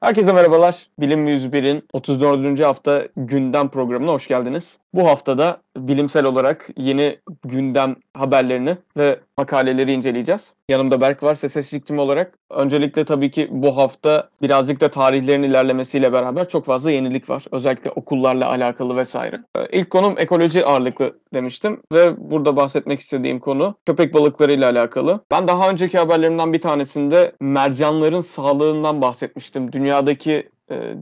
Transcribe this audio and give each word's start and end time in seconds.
Herkese 0.00 0.32
merhabalar. 0.32 0.90
Bilim 1.00 1.28
101'in 1.28 1.88
34. 1.92 2.60
hafta 2.60 3.08
gündem 3.16 3.68
programına 3.70 4.12
hoş 4.12 4.28
geldiniz. 4.28 4.78
Bu 4.96 5.06
haftada 5.06 5.62
bilimsel 5.76 6.24
olarak 6.24 6.68
yeni 6.76 7.18
gündem 7.44 7.96
haberlerini 8.14 8.76
ve 8.96 9.20
makaleleri 9.38 9.92
inceleyeceğiz. 9.92 10.54
Yanımda 10.68 11.00
Berk 11.00 11.22
var 11.22 11.34
ses 11.34 11.72
iklimi 11.72 12.00
olarak. 12.00 12.38
Öncelikle 12.50 13.04
tabii 13.04 13.30
ki 13.30 13.48
bu 13.50 13.76
hafta 13.76 14.28
birazcık 14.42 14.80
da 14.80 14.90
tarihlerin 14.90 15.42
ilerlemesiyle 15.42 16.12
beraber 16.12 16.48
çok 16.48 16.64
fazla 16.64 16.90
yenilik 16.90 17.30
var. 17.30 17.44
Özellikle 17.52 17.90
okullarla 17.90 18.48
alakalı 18.48 18.96
vesaire. 18.96 19.40
Ee, 19.56 19.78
İlk 19.78 19.90
konum 19.90 20.18
ekoloji 20.18 20.66
ağırlıklı 20.66 21.18
demiştim 21.34 21.80
ve 21.92 22.30
burada 22.30 22.56
bahsetmek 22.56 23.00
istediğim 23.00 23.40
konu 23.40 23.74
köpek 23.86 24.14
balıklarıyla 24.14 24.70
alakalı. 24.70 25.20
Ben 25.30 25.48
daha 25.48 25.70
önceki 25.70 25.98
haberlerimden 25.98 26.52
bir 26.52 26.60
tanesinde 26.60 27.32
mercanların 27.40 28.20
sağlığından 28.20 29.02
bahsetmiştim. 29.02 29.72
Dünyadaki 29.72 30.48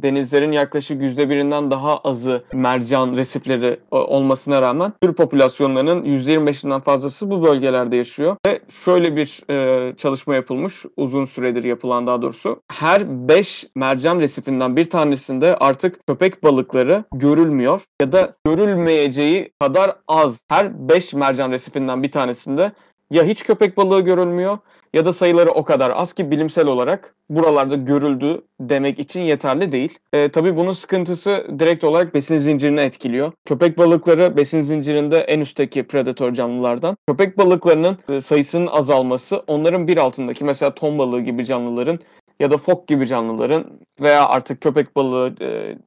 denizlerin 0.03 0.53
yaklaşık 0.53 1.03
yüzde 1.03 1.29
birinden 1.29 1.71
daha 1.71 1.99
azı 1.99 2.45
mercan 2.53 3.17
resifleri 3.17 3.81
e, 3.93 3.97
olmasına 3.97 4.63
rağmen 4.63 4.93
tür 5.03 5.13
popülasyonlarının 5.13 6.05
%25'inden 6.05 6.81
fazlası 6.81 7.31
bu 7.31 7.43
bölgelerde 7.43 7.97
yaşıyor. 7.97 8.37
Ve 8.47 8.61
şöyle 8.85 9.17
bir 9.17 9.51
e, 9.51 9.97
çalışma 9.97 10.35
yapılmış, 10.35 10.85
uzun 10.97 11.25
süredir 11.25 11.65
yapılan 11.65 12.07
daha 12.07 12.23
doğrusu. 12.23 12.61
Her 12.73 13.29
5 13.29 13.67
mercan 13.77 14.21
resifinden 14.21 14.77
bir 14.77 14.91
tanesinde 14.91 15.57
artık 15.57 16.07
köpek 16.07 16.45
balıkları 16.45 17.05
görülmüyor 17.15 17.83
ya 18.01 18.12
da 18.12 18.35
görülmeyeceği 18.47 19.53
kadar 19.61 19.97
az. 20.09 20.41
Her 20.49 20.89
5 20.89 21.15
mercan 21.15 21.53
resifinden 21.53 22.03
bir 22.03 22.11
tanesinde 22.11 22.73
ya 23.11 23.25
hiç 23.25 23.45
köpek 23.45 23.77
balığı 23.77 24.01
görülmüyor 24.01 24.59
ya 24.95 25.05
da 25.05 25.12
sayıları 25.12 25.51
o 25.51 25.65
kadar 25.65 25.91
az 25.91 26.12
ki 26.12 26.30
bilimsel 26.30 26.66
olarak 26.66 27.15
buralarda 27.30 27.75
görüldü 27.75 28.42
demek 28.61 28.98
için 28.98 29.20
yeterli 29.20 29.73
değil. 29.73 29.98
E, 30.12 30.28
tabii 30.28 30.56
bunun 30.56 30.73
sıkıntısı 30.73 31.47
direkt 31.59 31.84
olarak 31.84 32.14
besin 32.14 32.37
zincirini 32.37 32.81
etkiliyor. 32.81 33.33
Köpek 33.45 33.78
balıkları 33.78 34.37
besin 34.37 34.61
zincirinde 34.61 35.19
en 35.19 35.41
üstteki 35.41 35.83
predatör 35.87 36.34
canlılardan. 36.34 36.97
Köpek 37.09 37.39
balıklarının 37.39 37.98
e, 38.09 38.20
sayısının 38.20 38.67
azalması 38.67 39.42
onların 39.47 39.89
bir 39.89 39.97
altındaki 39.97 40.45
mesela 40.45 40.75
ton 40.75 40.98
balığı 40.98 41.20
gibi 41.20 41.45
canlıların 41.45 41.98
ya 42.41 42.50
da 42.50 42.56
fok 42.56 42.89
gibi 42.89 43.06
canlıların 43.06 43.65
veya 44.00 44.28
artık 44.28 44.61
köpek 44.61 44.97
balığı 44.97 45.34
e, 45.41 45.78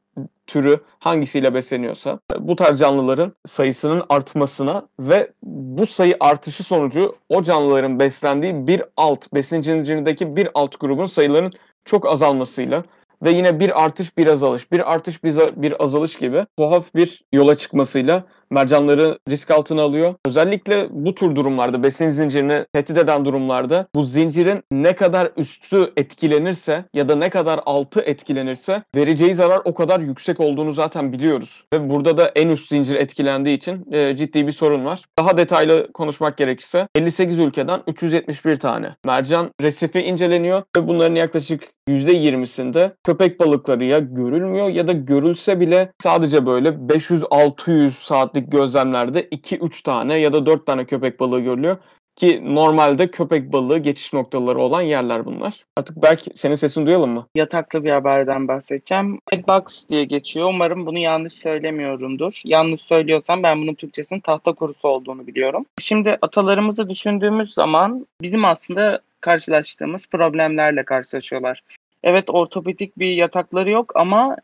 türü 0.48 0.80
hangisiyle 1.00 1.54
besleniyorsa 1.54 2.20
bu 2.40 2.56
tarz 2.56 2.80
canlıların 2.80 3.34
sayısının 3.46 4.04
artmasına 4.10 4.88
ve 5.00 5.32
bu 5.44 5.86
sayı 5.86 6.18
artışı 6.20 6.64
sonucu 6.64 7.16
o 7.30 7.44
canlıların 7.44 8.00
beslendiği 8.00 8.68
bir 8.68 8.84
alt 8.98 9.34
besin 9.34 9.62
zincirindeki 9.62 10.36
bir 10.36 10.50
alt 10.54 10.80
grubun 10.80 11.06
sayılarının 11.06 11.52
çok 11.86 12.08
azalmasıyla 12.08 12.84
ve 13.24 13.32
yine 13.32 13.60
bir 13.60 13.84
artış 13.84 14.18
bir 14.18 14.28
azalış, 14.28 14.72
bir 14.72 14.94
artış 14.94 15.24
bir 15.24 15.84
azalış 15.84 16.16
gibi 16.16 16.46
tuhaf 16.58 16.96
bir 16.96 17.24
yola 17.34 17.56
çıkmasıyla 17.56 18.24
mercanları 18.50 19.20
risk 19.30 19.52
altına 19.52 19.82
alıyor. 19.82 20.16
Özellikle 20.26 20.88
bu 20.90 21.16
tür 21.16 21.36
durumlarda, 21.36 21.84
besin 21.84 22.10
zincirini 22.10 22.66
tehdit 22.74 22.98
eden 22.98 23.26
durumlarda 23.26 23.88
bu 23.96 24.04
zincirin 24.04 24.64
ne 24.72 24.96
kadar 24.96 25.32
üstü 25.38 25.94
etkilenirse 25.98 26.86
ya 26.94 27.10
da 27.10 27.16
ne 27.16 27.30
kadar 27.30 27.60
altı 27.66 28.02
etkilenirse 28.02 28.84
vereceği 28.96 29.34
zarar 29.34 29.62
o 29.66 29.74
kadar 29.74 30.00
yüksek 30.00 30.40
olduğunu 30.40 30.74
zaten 30.74 31.14
biliyoruz. 31.14 31.64
Ve 31.74 31.90
burada 31.90 32.18
da 32.18 32.32
en 32.36 32.50
üst 32.50 32.70
zincir 32.70 32.96
etkilendiği 32.96 33.58
için 33.58 33.92
e, 33.92 34.16
ciddi 34.16 34.48
bir 34.48 34.52
sorun 34.52 34.86
var. 34.86 35.02
Daha 35.20 35.38
detaylı 35.38 35.94
konuşmak 35.94 36.38
gerekirse 36.38 36.88
58 36.96 37.40
ülkeden 37.40 37.82
371 37.88 38.56
tane 38.56 38.96
mercan 39.06 39.52
resifi 39.62 40.00
inceleniyor 40.00 40.64
ve 40.78 40.88
bunların 40.88 41.16
yaklaşık 41.16 41.64
%20'sinde 41.90 42.92
köpek 43.04 43.40
balıkları 43.40 43.86
ya 43.86 44.00
görülmüyor 44.00 44.70
ya 44.70 44.88
da 44.88 44.92
görülse 44.92 45.60
bile 45.60 45.92
sadece 46.04 46.46
böyle 46.46 46.70
500-600 46.70 47.92
saatlik 47.92 48.37
gözlemlerde 48.40 49.22
2-3 49.22 49.84
tane 49.84 50.20
ya 50.20 50.34
da 50.34 50.46
4 50.46 50.66
tane 50.66 50.86
köpek 50.86 51.20
balığı 51.20 51.40
görülüyor. 51.40 51.78
Ki 52.16 52.42
normalde 52.44 53.12
köpek 53.12 53.54
balığı 53.54 53.80
geçiş 53.80 54.14
noktaları 54.14 54.60
olan 54.60 54.82
yerler 54.82 55.26
bunlar. 55.26 55.66
Artık 55.78 56.02
belki 56.02 56.32
senin 56.36 56.56
sesini 56.56 56.86
duyalım 56.86 57.10
mı? 57.10 57.28
Yataklı 57.36 57.84
bir 57.84 57.92
haberden 57.92 58.48
bahsedeceğim. 58.48 59.20
Redbox 59.34 59.90
diye 59.90 60.04
geçiyor. 60.04 60.50
Umarım 60.50 60.86
bunu 60.86 61.00
yanlış 61.00 61.34
söylemiyorumdur. 61.34 62.42
Yanlış 62.46 62.82
söylüyorsam 62.82 63.44
ben 63.44 63.62
bunun 63.62 63.74
Türkçesinin 63.74 64.20
tahta 64.20 64.54
kurusu 64.54 64.88
olduğunu 64.88 65.28
biliyorum. 65.28 65.66
Şimdi 65.80 66.18
atalarımızı 66.22 66.90
düşündüğümüz 66.90 67.54
zaman 67.54 68.08
bizim 68.22 68.46
aslında 68.46 69.02
karşılaştığımız 69.22 70.08
problemlerle 70.08 70.84
karşılaşıyorlar. 70.84 71.64
Evet 72.04 72.30
ortopedik 72.30 73.00
bir 73.00 73.12
yatakları 73.12 73.70
yok 73.70 73.96
ama 73.96 74.38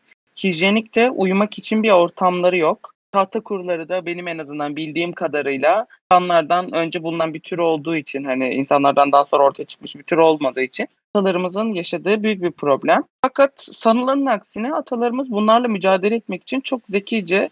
hijyenik 0.44 0.94
de 0.94 1.10
uyumak 1.10 1.58
için 1.58 1.82
bir 1.82 1.90
ortamları 1.90 2.56
yok. 2.56 2.93
Tahta 3.14 3.40
kuruları 3.40 3.88
da 3.88 4.06
benim 4.06 4.28
en 4.28 4.38
azından 4.38 4.76
bildiğim 4.76 5.12
kadarıyla 5.12 5.86
insanlardan 6.12 6.72
önce 6.72 7.02
bulunan 7.02 7.34
bir 7.34 7.40
tür 7.40 7.58
olduğu 7.58 7.96
için 7.96 8.24
hani 8.24 8.54
insanlardan 8.54 9.12
daha 9.12 9.24
sonra 9.24 9.44
ortaya 9.44 9.64
çıkmış 9.64 9.96
bir 9.96 10.02
tür 10.02 10.16
olmadığı 10.16 10.62
için 10.62 10.88
atalarımızın 11.14 11.72
yaşadığı 11.72 12.22
büyük 12.22 12.42
bir 12.42 12.50
problem. 12.50 13.04
Fakat 13.22 13.52
sanılanın 13.72 14.26
aksine 14.26 14.74
atalarımız 14.74 15.30
bunlarla 15.30 15.68
mücadele 15.68 16.14
etmek 16.14 16.42
için 16.42 16.60
çok 16.60 16.80
zekice 16.88 17.50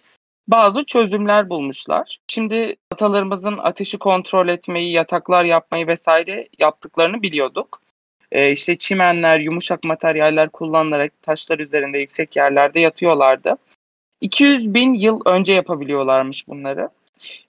bazı 0.48 0.84
çözümler 0.84 1.48
bulmuşlar. 1.48 2.18
Şimdi 2.26 2.76
atalarımızın 2.92 3.58
ateşi 3.58 3.98
kontrol 3.98 4.48
etmeyi, 4.48 4.92
yataklar 4.92 5.44
yapmayı 5.44 5.86
vesaire 5.86 6.48
yaptıklarını 6.58 7.22
biliyorduk. 7.22 7.80
Ee, 8.32 8.52
işte 8.52 8.78
çimenler, 8.78 9.38
yumuşak 9.40 9.84
materyaller 9.84 10.48
kullanılarak 10.48 11.22
taşlar 11.22 11.58
üzerinde 11.58 11.98
yüksek 11.98 12.36
yerlerde 12.36 12.80
yatıyorlardı. 12.80 13.56
200 14.22 14.74
bin 14.74 14.94
yıl 14.94 15.20
önce 15.26 15.52
yapabiliyorlarmış 15.52 16.48
bunları. 16.48 16.88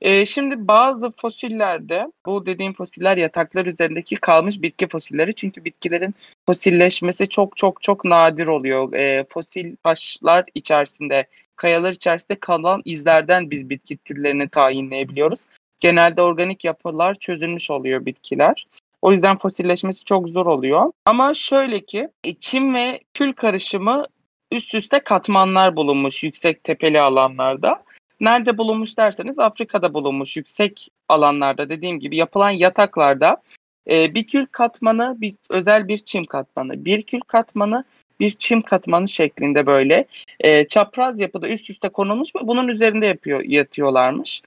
Ee, 0.01 0.25
şimdi 0.25 0.67
bazı 0.67 1.11
fosillerde, 1.11 2.11
bu 2.25 2.45
dediğim 2.45 2.73
fosiller 2.73 3.17
yataklar 3.17 3.65
üzerindeki 3.65 4.15
kalmış 4.15 4.61
bitki 4.61 4.87
fosilleri. 4.87 5.35
Çünkü 5.35 5.65
bitkilerin 5.65 6.15
fosilleşmesi 6.45 7.29
çok 7.29 7.57
çok 7.57 7.81
çok 7.81 8.05
nadir 8.05 8.47
oluyor. 8.47 8.93
Ee, 8.93 9.25
fosil 9.29 9.75
taşlar 9.83 10.45
içerisinde, 10.55 11.27
kayalar 11.55 11.91
içerisinde 11.91 12.39
kalan 12.39 12.81
izlerden 12.85 13.51
biz 13.51 13.69
bitki 13.69 13.97
türlerini 13.97 14.49
tayinleyebiliyoruz. 14.49 15.41
Genelde 15.79 16.21
organik 16.21 16.65
yapılar 16.65 17.15
çözülmüş 17.15 17.71
oluyor 17.71 18.05
bitkiler. 18.05 18.67
O 19.01 19.11
yüzden 19.11 19.37
fosilleşmesi 19.37 20.05
çok 20.05 20.29
zor 20.29 20.45
oluyor. 20.45 20.91
Ama 21.05 21.33
şöyle 21.33 21.79
ki 21.79 22.09
e, 22.23 22.33
çim 22.33 22.73
ve 22.73 22.99
kül 23.13 23.33
karışımı 23.33 24.05
üst 24.53 24.75
üste 24.75 24.99
katmanlar 24.99 25.75
bulunmuş 25.75 26.23
yüksek 26.23 26.63
tepeli 26.63 27.01
alanlarda. 27.01 27.83
Nerede 28.19 28.57
bulunmuş 28.57 28.97
derseniz 28.97 29.39
Afrika'da 29.39 29.93
bulunmuş 29.93 30.37
yüksek 30.37 30.89
alanlarda 31.09 31.69
dediğim 31.69 31.99
gibi 31.99 32.15
yapılan 32.15 32.49
yataklarda 32.49 33.41
e, 33.89 34.13
bir 34.13 34.27
kül 34.27 34.45
katmanı, 34.45 35.15
bir 35.21 35.35
özel 35.49 35.87
bir 35.87 35.97
çim 35.97 36.25
katmanı, 36.25 36.85
bir 36.85 37.01
kül 37.03 37.19
katmanı, 37.19 37.83
bir 38.19 38.31
çim 38.31 38.61
katmanı 38.61 39.07
şeklinde 39.07 39.65
böyle 39.65 40.05
e, 40.39 40.67
çapraz 40.67 41.19
yapıda 41.19 41.49
üst 41.49 41.69
üste 41.69 41.89
konulmuş 41.89 42.35
ve 42.35 42.47
bunun 42.47 42.67
üzerinde 42.67 43.05
yapıyor 43.05 43.43
yatıyorlarmış. 43.43 44.41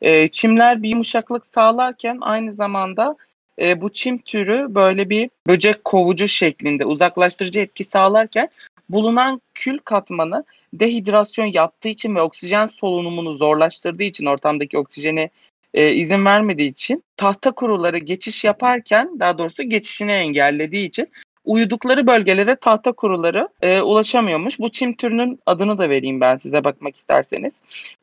E, 0.00 0.28
çimler 0.28 0.82
bir 0.82 0.88
yumuşaklık 0.88 1.46
sağlarken 1.46 2.18
aynı 2.20 2.52
zamanda 2.52 3.16
e, 3.58 3.80
bu 3.80 3.92
çim 3.92 4.18
türü 4.18 4.74
böyle 4.74 5.10
bir 5.10 5.30
böcek 5.48 5.84
kovucu 5.84 6.28
şeklinde 6.28 6.84
uzaklaştırıcı 6.84 7.60
etki 7.60 7.84
sağlarken 7.84 8.48
bulunan 8.92 9.40
kül 9.54 9.78
katmanı 9.78 10.44
dehidrasyon 10.74 11.46
yaptığı 11.46 11.88
için 11.88 12.14
ve 12.14 12.22
oksijen 12.22 12.66
solunumunu 12.66 13.34
zorlaştırdığı 13.34 14.02
için 14.02 14.26
ortamdaki 14.26 14.78
oksijeni 14.78 15.30
e, 15.74 15.94
izin 15.94 16.24
vermediği 16.24 16.68
için 16.68 17.04
tahta 17.16 17.52
kuruları 17.52 17.98
geçiş 17.98 18.44
yaparken 18.44 19.20
daha 19.20 19.38
doğrusu 19.38 19.62
geçişini 19.62 20.12
engellediği 20.12 20.88
için 20.88 21.08
uyudukları 21.44 22.06
bölgelere 22.06 22.56
tahta 22.56 22.92
kuruları 22.92 23.48
e, 23.62 23.80
ulaşamıyormuş. 23.80 24.58
Bu 24.58 24.68
çim 24.68 24.96
türünün 24.96 25.40
adını 25.46 25.78
da 25.78 25.90
vereyim 25.90 26.20
ben 26.20 26.36
size 26.36 26.64
bakmak 26.64 26.96
isterseniz. 26.96 27.52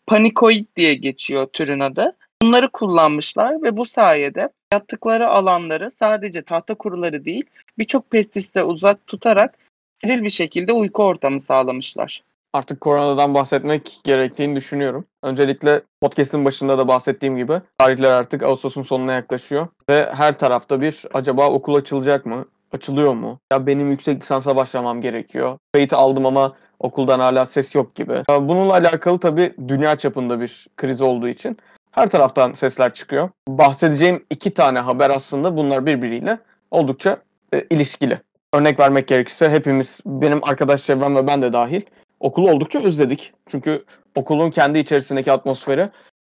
Panikoid 0.07 0.65
diye 0.75 0.93
geçiyor 0.93 1.47
türün 1.53 1.79
adı. 1.79 2.15
Bunları 2.41 2.69
kullanmışlar 2.69 3.63
ve 3.63 3.77
bu 3.77 3.85
sayede 3.85 4.49
yattıkları 4.73 5.27
alanları 5.27 5.91
sadece 5.91 6.41
tahta 6.41 6.75
kuruları 6.75 7.25
değil 7.25 7.43
birçok 7.77 8.11
pestisite 8.11 8.63
uzak 8.63 9.07
tutarak 9.07 9.57
steril 9.99 10.23
bir 10.23 10.29
şekilde 10.29 10.73
uyku 10.73 11.03
ortamı 11.03 11.41
sağlamışlar. 11.41 12.23
Artık 12.53 12.81
koronadan 12.81 13.33
bahsetmek 13.33 13.99
gerektiğini 14.03 14.55
düşünüyorum. 14.55 15.05
Öncelikle 15.23 15.81
podcast'ın 16.01 16.45
başında 16.45 16.77
da 16.77 16.87
bahsettiğim 16.87 17.37
gibi 17.37 17.61
tarihler 17.77 18.11
artık 18.11 18.43
Ağustos'un 18.43 18.83
sonuna 18.83 19.13
yaklaşıyor 19.13 19.67
ve 19.89 20.09
her 20.13 20.39
tarafta 20.39 20.81
bir 20.81 21.03
acaba 21.13 21.49
okul 21.49 21.75
açılacak 21.75 22.25
mı? 22.25 22.45
Açılıyor 22.71 23.13
mu? 23.13 23.39
Ya 23.51 23.67
benim 23.67 23.91
yüksek 23.91 24.21
lisansa 24.21 24.55
başlamam 24.55 25.01
gerekiyor. 25.01 25.57
Kayıt 25.73 25.93
aldım 25.93 26.25
ama 26.25 26.55
okuldan 26.79 27.19
hala 27.19 27.45
ses 27.45 27.75
yok 27.75 27.95
gibi. 27.95 28.13
Bununla 28.29 28.73
alakalı 28.73 29.19
tabii 29.19 29.53
dünya 29.67 29.95
çapında 29.95 30.41
bir 30.41 30.67
kriz 30.77 31.01
olduğu 31.01 31.27
için 31.27 31.57
her 31.91 32.09
taraftan 32.09 32.53
sesler 32.53 32.93
çıkıyor. 32.93 33.29
Bahsedeceğim 33.47 34.25
iki 34.29 34.53
tane 34.53 34.79
haber 34.79 35.09
aslında 35.09 35.57
bunlar 35.57 35.85
birbiriyle 35.85 36.39
oldukça 36.71 37.17
e, 37.53 37.65
ilişkili. 37.69 38.19
Örnek 38.53 38.79
vermek 38.79 39.07
gerekirse 39.07 39.49
hepimiz, 39.49 39.99
benim 40.05 40.39
arkadaş 40.43 40.85
çevrem 40.85 41.15
ve 41.15 41.27
ben 41.27 41.41
de 41.41 41.53
dahil 41.53 41.81
okulu 42.19 42.51
oldukça 42.51 42.79
özledik. 42.79 43.33
Çünkü 43.45 43.85
okulun 44.15 44.51
kendi 44.51 44.79
içerisindeki 44.79 45.31
atmosferi 45.31 45.89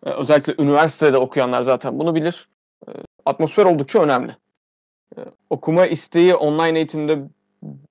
e, 0.06 0.10
özellikle 0.10 0.63
üniversitede 0.63 1.18
okuyanlar 1.18 1.62
zaten 1.62 2.00
bunu 2.00 2.16
bilir. 2.16 2.50
E, 2.88 2.92
atmosfer 3.25 3.66
oldukça 3.66 4.04
önemli. 4.04 4.36
E, 5.18 5.19
okuma 5.50 5.86
isteği 5.86 6.36
online 6.36 6.78
eğitimde 6.78 7.19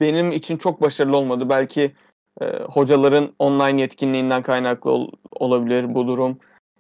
benim 0.01 0.33
için 0.33 0.57
çok 0.57 0.81
başarılı 0.83 1.17
olmadı. 1.17 1.49
Belki 1.49 1.93
hocaların 2.69 3.35
online 3.39 3.81
yetkinliğinden 3.81 4.43
kaynaklı 4.43 4.91
ol, 4.91 5.11
olabilir 5.33 5.95
bu 5.95 6.07
durum. 6.07 6.39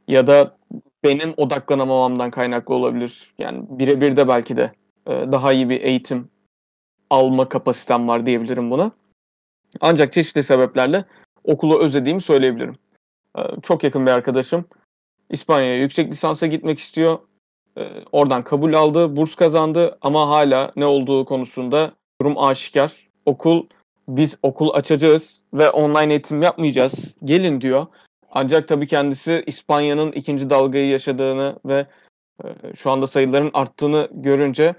Ya 0.08 0.26
da 0.26 0.56
benim 1.04 1.34
odaklanamamamdan 1.36 2.30
kaynaklı 2.30 2.74
olabilir. 2.74 3.34
Yani 3.38 3.62
birebir 3.68 4.16
de 4.16 4.28
belki 4.28 4.56
de 4.56 4.72
daha 5.06 5.52
iyi 5.52 5.68
bir 5.68 5.80
eğitim 5.80 6.28
alma 7.10 7.48
kapasitem 7.48 8.08
var 8.08 8.26
diyebilirim 8.26 8.70
buna. 8.70 8.92
Ancak 9.80 10.12
çeşitli 10.12 10.42
sebeplerle 10.42 11.04
okulu 11.44 11.80
özlediğimi 11.80 12.20
söyleyebilirim. 12.20 12.76
E, 13.38 13.40
çok 13.62 13.84
yakın 13.84 14.06
bir 14.06 14.10
arkadaşım 14.10 14.64
İspanya'ya 15.30 15.78
yüksek 15.78 16.10
lisansa 16.10 16.46
gitmek 16.46 16.78
istiyor. 16.78 17.18
E, 17.78 17.88
oradan 18.12 18.44
kabul 18.44 18.74
aldı, 18.74 19.16
burs 19.16 19.34
kazandı 19.34 19.98
ama 20.00 20.28
hala 20.28 20.72
ne 20.76 20.86
olduğu 20.86 21.24
konusunda 21.24 21.92
durum 22.22 22.38
aşikar. 22.38 23.08
Okul 23.26 23.66
biz 24.08 24.38
okul 24.42 24.70
açacağız 24.74 25.42
ve 25.54 25.70
online 25.70 26.12
eğitim 26.12 26.42
yapmayacağız. 26.42 27.16
Gelin 27.24 27.60
diyor. 27.60 27.86
Ancak 28.30 28.68
tabii 28.68 28.86
kendisi 28.86 29.42
İspanya'nın 29.46 30.12
ikinci 30.12 30.50
dalgayı 30.50 30.88
yaşadığını 30.88 31.58
ve 31.64 31.86
e, 32.44 32.46
şu 32.76 32.90
anda 32.90 33.06
sayıların 33.06 33.50
arttığını 33.54 34.08
görünce 34.12 34.74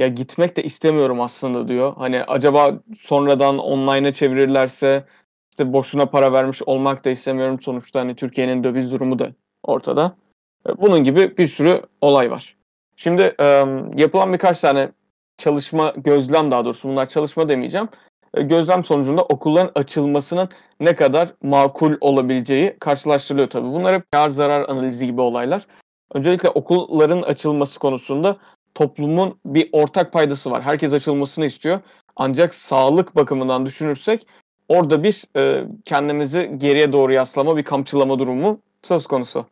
ya 0.00 0.08
gitmek 0.08 0.56
de 0.56 0.62
istemiyorum 0.62 1.20
aslında 1.20 1.68
diyor. 1.68 1.92
Hani 1.96 2.24
acaba 2.24 2.80
sonradan 2.98 3.58
online'a 3.58 4.12
çevirirlerse 4.12 5.04
işte 5.50 5.72
boşuna 5.72 6.06
para 6.06 6.32
vermiş 6.32 6.62
olmak 6.62 7.04
da 7.04 7.10
istemiyorum. 7.10 7.60
Sonuçta 7.60 8.00
hani 8.00 8.14
Türkiye'nin 8.14 8.64
döviz 8.64 8.92
durumu 8.92 9.18
da 9.18 9.30
ortada. 9.62 10.16
E, 10.68 10.80
bunun 10.80 11.04
gibi 11.04 11.38
bir 11.38 11.46
sürü 11.46 11.82
olay 12.00 12.30
var. 12.30 12.56
Şimdi 12.96 13.34
e, 13.40 13.66
yapılan 13.96 14.32
birkaç 14.32 14.60
tane 14.60 14.92
çalışma, 15.38 15.94
gözlem 15.96 16.50
daha 16.50 16.64
doğrusu 16.64 16.88
bunlar 16.88 17.08
çalışma 17.08 17.48
demeyeceğim. 17.48 17.88
E, 18.34 18.42
gözlem 18.42 18.84
sonucunda 18.84 19.22
okulların 19.22 19.72
açılmasının 19.74 20.48
ne 20.80 20.96
kadar 20.96 21.34
makul 21.42 21.94
olabileceği 22.00 22.76
karşılaştırılıyor 22.80 23.50
tabii. 23.50 23.66
Bunlar 23.66 23.94
hep 23.94 24.12
kar 24.12 24.30
zarar 24.30 24.68
analizi 24.68 25.06
gibi 25.06 25.20
olaylar. 25.20 25.66
Öncelikle 26.14 26.48
okulların 26.48 27.22
açılması 27.22 27.78
konusunda 27.78 28.36
toplumun 28.80 29.38
bir 29.46 29.68
ortak 29.72 30.12
paydası 30.12 30.50
var. 30.50 30.62
Herkes 30.62 30.92
açılmasını 30.92 31.46
istiyor. 31.46 31.80
Ancak 32.16 32.54
sağlık 32.54 33.16
bakımından 33.16 33.66
düşünürsek 33.66 34.26
orada 34.68 35.02
bir 35.02 35.24
e, 35.36 35.64
kendimizi 35.84 36.54
geriye 36.58 36.92
doğru 36.92 37.12
yaslama, 37.12 37.56
bir 37.56 37.62
kamçılama 37.62 38.18
durumu 38.18 38.60
söz 38.82 39.06
konusu. 39.06 39.46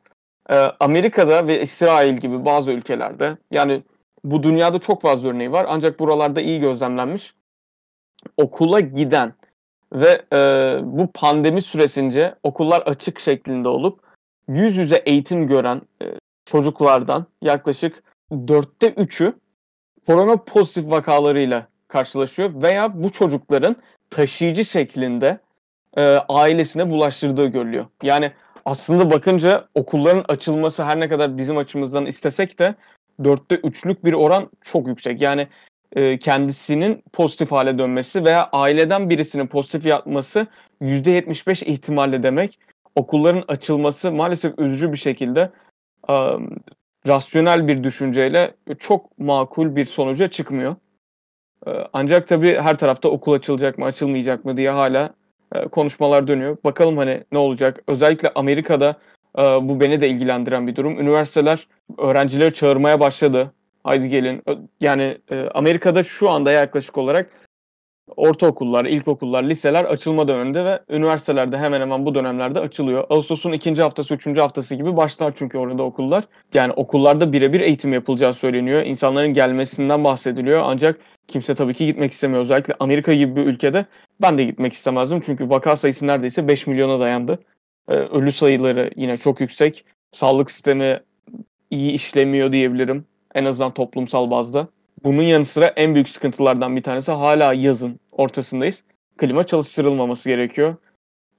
E, 0.50 0.56
Amerika'da 0.56 1.46
ve 1.46 1.62
İsrail 1.62 2.16
gibi 2.16 2.44
bazı 2.44 2.70
ülkelerde 2.72 3.36
yani 3.50 3.82
bu 4.25 4.42
dünyada 4.42 4.78
çok 4.78 5.02
fazla 5.02 5.28
örneği 5.28 5.52
var 5.52 5.66
ancak 5.69 6.00
buralarda 6.00 6.40
iyi 6.40 6.60
gözlemlenmiş. 6.60 7.34
Okula 8.36 8.80
giden 8.80 9.34
ve 9.92 10.22
e, 10.32 10.38
bu 10.82 11.12
pandemi 11.14 11.62
süresince 11.62 12.34
okullar 12.42 12.80
açık 12.80 13.20
şeklinde 13.20 13.69
olup 13.69 14.00
yüz 14.48 14.76
yüze 14.76 14.96
eğitim 14.96 15.46
gören 15.46 15.82
e, 16.02 16.06
çocuklardan 16.44 17.26
yaklaşık 17.42 18.07
dörtte 18.30 18.90
üçü 18.90 19.34
korona 20.06 20.36
pozitif 20.36 20.90
vakalarıyla 20.90 21.69
karşılaşıyor 21.88 22.62
veya 22.62 23.02
bu 23.02 23.12
çocukların 23.12 23.76
taşıyıcı 24.10 24.64
şeklinde 24.64 25.38
e, 25.96 26.02
ailesine 26.28 26.90
bulaştırdığı 26.90 27.46
görülüyor. 27.46 27.86
Yani 28.02 28.32
aslında 28.64 29.10
bakınca 29.10 29.69
okulların 29.75 30.25
açılması 30.28 30.84
her 30.84 31.00
ne 31.00 31.08
kadar 31.08 31.38
bizim 31.38 31.58
açımızdan 31.58 32.06
istesek 32.06 32.58
de 32.58 32.75
dörtte 33.25 33.54
üçlük 33.56 34.04
bir 34.04 34.12
oran 34.12 34.50
çok 34.62 34.88
yüksek. 34.88 35.20
Yani 35.20 35.48
e, 35.92 36.19
kendisinin 36.19 37.02
pozitif 37.12 37.52
hale 37.52 37.78
dönmesi 37.78 38.25
veya 38.25 38.48
aileden 38.52 39.10
birisinin 39.10 39.46
pozitif 39.46 39.86
yapması 39.86 40.46
%75 40.82 41.64
ihtimalle 41.64 42.22
demek. 42.22 42.58
Okulların 42.94 43.44
açılması 43.48 44.12
maalesef 44.12 44.58
üzücü 44.58 44.92
bir 44.92 44.98
şekilde 44.98 45.50
e, 46.10 46.14
rasyonel 47.06 47.68
bir 47.68 47.84
düşünceyle 47.84 48.54
çok 48.78 49.18
makul 49.18 49.76
bir 49.76 49.84
sonuca 49.84 50.28
çıkmıyor. 50.28 50.76
E, 51.66 51.70
ancak 51.92 52.28
tabii 52.28 52.54
her 52.54 52.78
tarafta 52.78 53.08
okul 53.08 53.32
açılacak 53.32 53.78
mı 53.78 53.84
açılmayacak 53.84 54.44
mı 54.44 54.56
diye 54.56 54.70
hala 54.70 55.14
e, 55.54 55.68
konuşmalar 55.68 56.28
dönüyor. 56.28 56.56
Bakalım 56.64 56.96
hani 56.96 57.24
ne 57.32 57.38
olacak. 57.38 57.82
Özellikle 57.86 58.32
Amerika'da 58.34 58.96
e, 59.38 59.42
bu 59.42 59.80
beni 59.80 60.00
de 60.00 60.08
ilgilendiren 60.08 60.66
bir 60.66 60.76
durum. 60.76 61.00
Üniversiteler 61.00 61.66
öğrencileri 61.98 62.54
çağırmaya 62.54 63.00
başladı. 63.00 63.52
Haydi 63.84 64.08
gelin. 64.08 64.42
Yani 64.80 65.18
e, 65.30 65.48
Amerika'da 65.54 66.02
şu 66.02 66.30
anda 66.30 66.52
yaklaşık 66.52 66.98
olarak 66.98 67.30
ortaokullar, 68.16 68.84
ilkokullar, 68.84 69.43
liseler 69.43 69.84
açılma 69.84 70.28
döneminde 70.28 70.64
ve 70.64 70.81
üniversitelerde 70.90 71.58
hemen 71.58 71.81
hemen 71.81 72.06
bu 72.06 72.14
dönemlerde 72.14 72.60
açılıyor. 72.60 73.05
Ağustos'un 73.10 73.52
ikinci 73.52 73.82
haftası, 73.82 74.14
üçüncü 74.14 74.40
haftası 74.40 74.75
gibi 74.75 74.96
başlar 74.96 75.32
çünkü 75.37 75.58
orada 75.58 75.82
okullar. 75.82 76.25
Yani 76.55 76.72
okullarda 76.72 77.32
birebir 77.32 77.60
eğitim 77.60 77.93
yapılacağı 77.93 78.34
söyleniyor. 78.34 78.82
İnsanların 78.82 79.32
gelmesinden 79.32 80.05
bahsediliyor 80.05 80.60
ancak 80.64 81.00
kimse 81.28 81.55
tabii 81.55 81.75
ki 81.75 81.87
gitmek 81.87 82.12
istemiyor. 82.12 82.40
Özellikle 82.40 82.75
Amerika 82.81 83.14
gibi 83.14 83.37
bir 83.37 83.46
ülkede 83.46 83.87
ben 84.22 84.38
de 84.38 84.44
gitmek 84.44 84.72
istemezdim. 84.72 85.20
Çünkü 85.20 85.50
vaka 85.50 85.76
sayısı 85.76 86.06
neredeyse 86.06 86.49
5 86.49 86.66
milyona 86.66 87.00
dayandı. 87.00 87.38
Ee, 87.88 87.93
ölü 87.93 88.32
sayıları 88.32 88.90
yine 88.96 89.16
çok 89.16 89.40
yüksek. 89.40 89.84
Sağlık 90.12 90.50
sistemi 90.50 91.00
iyi 91.70 91.93
işlemiyor 91.93 92.52
diyebilirim. 92.52 93.04
En 93.34 93.44
azından 93.44 93.75
toplumsal 93.75 94.31
bazda. 94.31 94.69
Bunun 95.04 95.22
yanı 95.22 95.44
sıra 95.44 95.66
en 95.66 95.94
büyük 95.94 96.08
sıkıntılardan 96.08 96.76
bir 96.76 96.82
tanesi 96.82 97.12
hala 97.12 97.52
yazın 97.52 98.00
ortasındayız. 98.12 98.84
Klima 99.16 99.46
çalıştırılmaması 99.46 100.28
gerekiyor. 100.28 100.76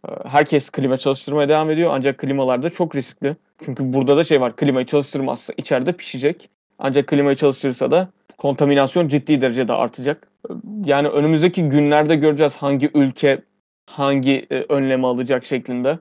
Ee, 0.07 0.11
herkes 0.25 0.69
klima 0.69 0.97
çalıştırmaya 0.97 1.49
devam 1.49 1.71
ediyor 1.71 1.89
ancak 1.93 2.17
klimalar 2.17 2.63
da 2.63 2.69
çok 2.69 2.95
riskli. 2.95 3.35
Çünkü 3.65 3.93
burada 3.93 4.17
da 4.17 4.23
şey 4.23 4.41
var 4.41 4.55
klimayı 4.55 4.85
çalıştırmazsa 4.85 5.53
içeride 5.57 5.93
pişecek. 5.93 6.49
Ancak 6.79 7.07
klimayı 7.07 7.35
çalıştırırsa 7.35 7.91
da 7.91 8.09
kontaminasyon 8.37 9.07
ciddi 9.07 9.41
derecede 9.41 9.73
artacak. 9.73 10.27
Yani 10.85 11.07
önümüzdeki 11.07 11.63
günlerde 11.63 12.15
göreceğiz 12.15 12.55
hangi 12.55 12.91
ülke 12.93 13.41
hangi 13.85 14.47
e, 14.51 14.55
önlemi 14.69 15.07
alacak 15.07 15.45
şeklinde. 15.45 15.99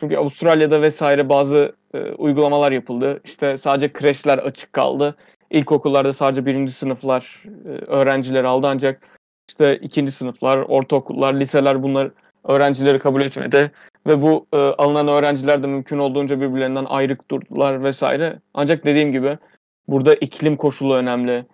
Çünkü 0.00 0.16
Avustralya'da 0.16 0.82
vesaire 0.82 1.28
bazı 1.28 1.72
e, 1.94 1.98
uygulamalar 1.98 2.72
yapıldı. 2.72 3.20
İşte 3.24 3.58
sadece 3.58 3.92
kreşler 3.92 4.38
açık 4.38 4.72
kaldı. 4.72 5.16
İlkokullarda 5.54 6.12
sadece 6.12 6.46
birinci 6.46 6.72
sınıflar 6.72 7.42
e, 7.64 7.68
öğrenciler 7.68 8.44
aldı 8.44 8.66
ancak 8.66 9.08
işte 9.48 9.76
ikinci 9.76 10.12
sınıflar, 10.12 10.58
ortaokullar, 10.58 11.34
liseler 11.34 11.82
bunlar 11.82 12.10
öğrencileri 12.44 12.98
kabul 12.98 13.22
etmedi. 13.22 13.70
Ve 14.06 14.22
bu 14.22 14.46
e, 14.52 14.56
alınan 14.56 15.08
öğrenciler 15.08 15.62
de 15.62 15.66
mümkün 15.66 15.98
olduğunca 15.98 16.40
birbirlerinden 16.40 16.84
ayrık 16.88 17.30
durdular 17.30 17.84
vesaire. 17.84 18.40
Ancak 18.54 18.84
dediğim 18.84 19.12
gibi 19.12 19.38
burada 19.88 20.14
iklim 20.14 20.56
koşulu 20.56 20.94
önemli. 20.94 21.46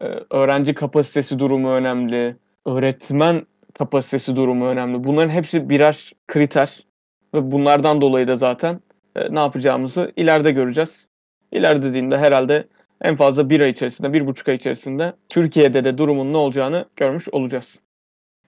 E, 0.00 0.06
öğrenci 0.30 0.74
kapasitesi 0.74 1.38
durumu 1.38 1.70
önemli. 1.70 2.36
Öğretmen 2.66 3.46
kapasitesi 3.78 4.36
durumu 4.36 4.66
önemli. 4.66 5.04
Bunların 5.04 5.30
hepsi 5.30 5.68
birer 5.68 6.12
kriter. 6.26 6.86
Ve 7.34 7.52
bunlardan 7.52 8.00
dolayı 8.00 8.28
da 8.28 8.36
zaten 8.36 8.80
e, 9.16 9.34
ne 9.34 9.38
yapacağımızı 9.38 10.12
ileride 10.16 10.52
göreceğiz. 10.52 11.08
İleride 11.52 11.86
dediğimde 11.86 12.18
herhalde 12.18 12.64
en 13.02 13.16
fazla 13.16 13.50
bir 13.50 13.60
ay 13.60 13.70
içerisinde, 13.70 14.12
bir 14.12 14.26
buçuk 14.26 14.48
ay 14.48 14.54
içerisinde 14.54 15.12
Türkiye'de 15.28 15.84
de 15.84 15.98
durumun 15.98 16.32
ne 16.32 16.36
olacağını 16.36 16.84
görmüş 16.96 17.28
olacağız. 17.28 17.80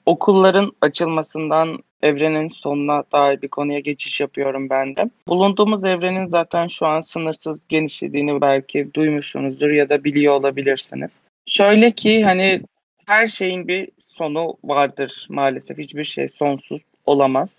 Okulların 0.07 0.73
açılmasından 0.81 1.79
evrenin 2.03 2.49
sonuna 2.49 3.05
dair 3.13 3.43
bir 3.43 3.49
konuya 3.49 3.81
geçiş 3.81 4.21
yapıyorum 4.21 4.71
ben 4.71 4.97
de. 4.97 5.11
Bulunduğumuz 5.29 5.85
evrenin 5.85 6.27
zaten 6.27 6.67
şu 6.67 6.87
an 6.87 7.01
sınırsız 7.01 7.61
genişlediğini 7.69 8.41
belki 8.41 8.95
duymuşsunuzdur 8.95 9.71
ya 9.71 9.89
da 9.89 10.05
biliyor 10.05 10.35
olabilirsiniz. 10.35 11.21
Şöyle 11.47 11.91
ki 11.91 12.25
hani 12.25 12.63
her 13.07 13.27
şeyin 13.27 13.69
bir 13.69 13.89
sonu 14.09 14.57
vardır 14.65 15.27
maalesef. 15.31 15.79
Hiçbir 15.79 16.05
şey 16.05 16.29
sonsuz 16.29 16.83
olamaz. 17.07 17.57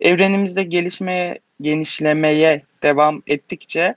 Evrenimizde 0.00 0.62
gelişmeye, 0.62 1.38
genişlemeye 1.60 2.62
devam 2.82 3.22
ettikçe 3.26 3.94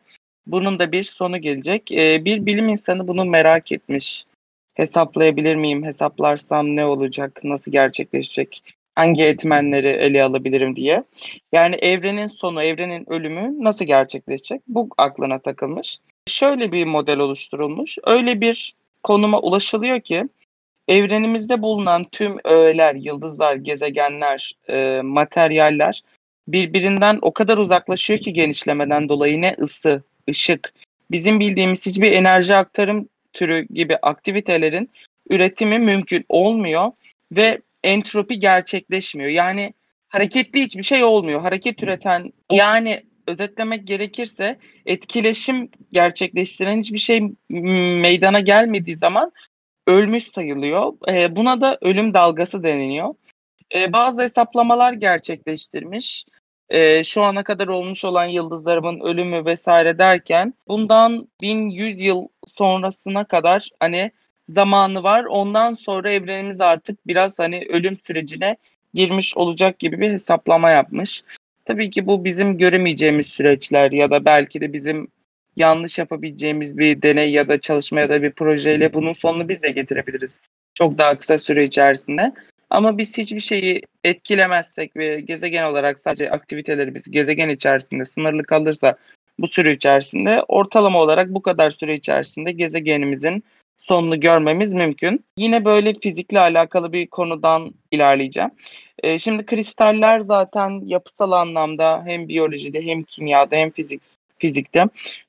bunun 0.48 0.80
da 0.80 0.92
bir 0.92 1.04
sonu 1.04 1.38
gelecek. 1.38 1.92
Ee, 1.92 2.26
bir 2.26 2.46
bilim 2.46 2.70
insanı 2.70 3.08
bunu 3.08 3.26
merak 3.26 3.72
etmiş. 3.72 4.26
Hesaplayabilir 4.76 5.56
miyim? 5.56 5.84
Hesaplarsam 5.84 6.76
ne 6.76 6.86
olacak? 6.86 7.42
Nasıl 7.44 7.72
gerçekleşecek? 7.72 8.64
Hangi 8.96 9.24
etmenleri 9.24 9.88
ele 9.88 10.24
alabilirim 10.24 10.76
diye. 10.76 11.04
Yani 11.52 11.76
evrenin 11.76 12.28
sonu, 12.28 12.64
evrenin 12.64 13.10
ölümü 13.10 13.64
nasıl 13.64 13.86
gerçekleşecek? 13.86 14.62
Bu 14.68 14.90
aklına 14.98 15.40
takılmış. 15.40 15.98
Şöyle 16.28 16.72
bir 16.72 16.86
model 16.86 17.20
oluşturulmuş. 17.20 17.98
Öyle 18.04 18.42
bir 18.42 18.74
konuma 19.04 19.40
ulaşılıyor 19.40 20.02
ki 20.02 20.28
evrenimizde 20.88 21.62
bulunan 21.62 22.06
tüm 22.12 22.38
öğeler, 22.44 22.96
yıldızlar, 22.96 23.56
gezegenler, 23.56 24.56
e, 24.70 25.02
materyaller 25.04 26.02
birbirinden 26.48 27.20
o 27.22 27.34
kadar 27.34 27.58
uzaklaşıyor 27.58 28.20
ki 28.20 28.34
genişlemeden 28.34 29.10
dolayı 29.10 29.42
ne 29.42 29.56
ısı, 29.60 30.04
ışık, 30.32 30.74
bizim 31.12 31.40
bildiğimiz 31.40 31.86
hiçbir 31.86 32.12
enerji 32.12 32.56
aktarım 32.56 33.10
türü 33.34 33.68
gibi 33.74 33.98
aktivitelerin 34.02 34.90
üretimi 35.30 35.80
mümkün 35.80 36.26
olmuyor 36.30 36.92
ve 37.32 37.62
entropi 37.84 38.40
gerçekleşmiyor. 38.40 39.30
Yani 39.30 39.74
hareketli 40.10 40.62
hiçbir 40.62 40.84
şey 40.84 41.04
olmuyor. 41.04 41.42
Hareket 41.42 41.84
üreten 41.84 42.34
yani 42.52 43.04
özetlemek 43.28 43.88
gerekirse 43.88 44.60
etkileşim 44.86 45.70
gerçekleştiren 45.92 46.80
hiçbir 46.80 46.98
şey 46.98 47.22
meydana 47.50 48.40
gelmediği 48.40 48.96
zaman 48.96 49.32
ölmüş 49.88 50.32
sayılıyor. 50.32 50.94
E, 51.08 51.36
buna 51.36 51.62
da 51.62 51.78
ölüm 51.82 52.14
dalgası 52.14 52.64
deniliyor. 52.64 53.16
E, 53.76 53.94
bazı 53.94 54.22
hesaplamalar 54.22 54.94
gerçekleştirmiş. 54.94 56.26
E, 56.72 57.04
şu 57.04 57.22
ana 57.22 57.44
kadar 57.44 57.68
olmuş 57.68 58.06
olan 58.06 58.26
yıldızlarımın 58.26 59.00
ölümü 59.00 59.46
vesaire 59.46 59.98
derken 59.98 60.54
bundan 60.68 61.28
1100 61.42 62.00
yıl 62.00 62.28
sonrasına 62.48 63.24
kadar 63.26 63.70
hani 63.80 64.12
zamanı 64.48 65.04
var. 65.04 65.24
Ondan 65.24 65.74
sonra 65.74 66.12
evrenimiz 66.12 66.62
artık 66.62 67.08
biraz 67.08 67.40
hani 67.40 67.66
ölüm 67.70 67.98
sürecine 68.08 68.58
girmiş 68.94 69.38
olacak 69.38 69.80
gibi 69.80 70.00
bir 70.00 70.12
hesaplama 70.12 70.70
yapmış. 70.70 71.24
Tabii 71.66 71.90
ki 71.90 72.08
bu 72.08 72.26
bizim 72.26 72.58
göremeyeceğimiz 72.58 73.28
süreçler 73.28 73.92
ya 73.92 74.12
da 74.12 74.26
belki 74.26 74.62
de 74.62 74.74
bizim 74.74 75.08
yanlış 75.56 76.00
yapabileceğimiz 76.00 76.78
bir 76.78 77.02
deney 77.02 77.32
ya 77.32 77.48
da 77.48 77.62
çalışma 77.62 78.00
ya 78.00 78.10
da 78.10 78.24
bir 78.24 78.32
projeyle 78.32 78.94
bunun 78.94 79.14
sonunu 79.14 79.50
biz 79.50 79.62
de 79.62 79.70
getirebiliriz. 79.70 80.40
Çok 80.74 80.98
daha 80.98 81.18
kısa 81.18 81.38
süre 81.38 81.64
içerisinde. 81.64 82.34
Ama 82.72 82.98
biz 82.98 83.18
hiçbir 83.18 83.40
şeyi 83.40 83.82
etkilemezsek 84.04 84.98
ve 84.98 85.22
gezegen 85.22 85.64
olarak 85.64 86.00
sadece 86.00 86.32
aktivitelerimiz 86.32 87.12
gezegen 87.12 87.50
içerisinde 87.50 88.06
sınırlı 88.06 88.44
kalırsa 88.44 88.98
bu 89.40 89.48
süre 89.48 89.72
içerisinde 89.72 90.44
ortalama 90.48 91.00
olarak 91.00 91.30
bu 91.30 91.42
kadar 91.42 91.72
süre 91.72 91.94
içerisinde 91.96 92.52
gezegenimizin 92.52 93.44
sonunu 93.78 94.20
görmemiz 94.20 94.74
mümkün. 94.74 95.26
Yine 95.38 95.66
böyle 95.66 95.94
fizikle 95.94 96.40
alakalı 96.40 96.94
bir 96.94 97.08
konudan 97.08 97.74
ilerleyeceğim. 97.92 98.52
Ee, 99.04 99.20
şimdi 99.20 99.46
kristaller 99.46 100.20
zaten 100.20 100.82
yapısal 100.86 101.32
anlamda 101.32 102.04
hem 102.06 102.28
biyolojide 102.28 102.82
hem 102.82 103.04
kimyada 103.04 103.56
hem 103.56 103.72
fizik 103.72 104.02
fizikte 104.40 104.86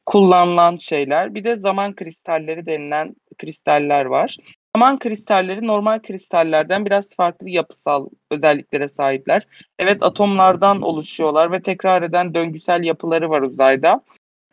kullanılan 0.06 0.76
şeyler. 0.76 1.34
Bir 1.34 1.44
de 1.44 1.56
zaman 1.56 1.94
kristalleri 1.94 2.66
denilen 2.66 3.16
kristaller 3.38 4.04
var. 4.04 4.36
Zaman 4.76 4.98
kristalleri 4.98 5.66
normal 5.66 5.98
kristallerden 5.98 6.86
biraz 6.86 7.14
farklı 7.16 7.48
yapısal 7.48 8.08
özelliklere 8.30 8.88
sahipler. 8.88 9.46
Evet 9.78 10.02
atomlardan 10.02 10.82
oluşuyorlar 10.82 11.52
ve 11.52 11.62
tekrar 11.62 12.02
eden 12.02 12.34
döngüsel 12.34 12.82
yapıları 12.82 13.30
var 13.30 13.42
uzayda. 13.42 14.02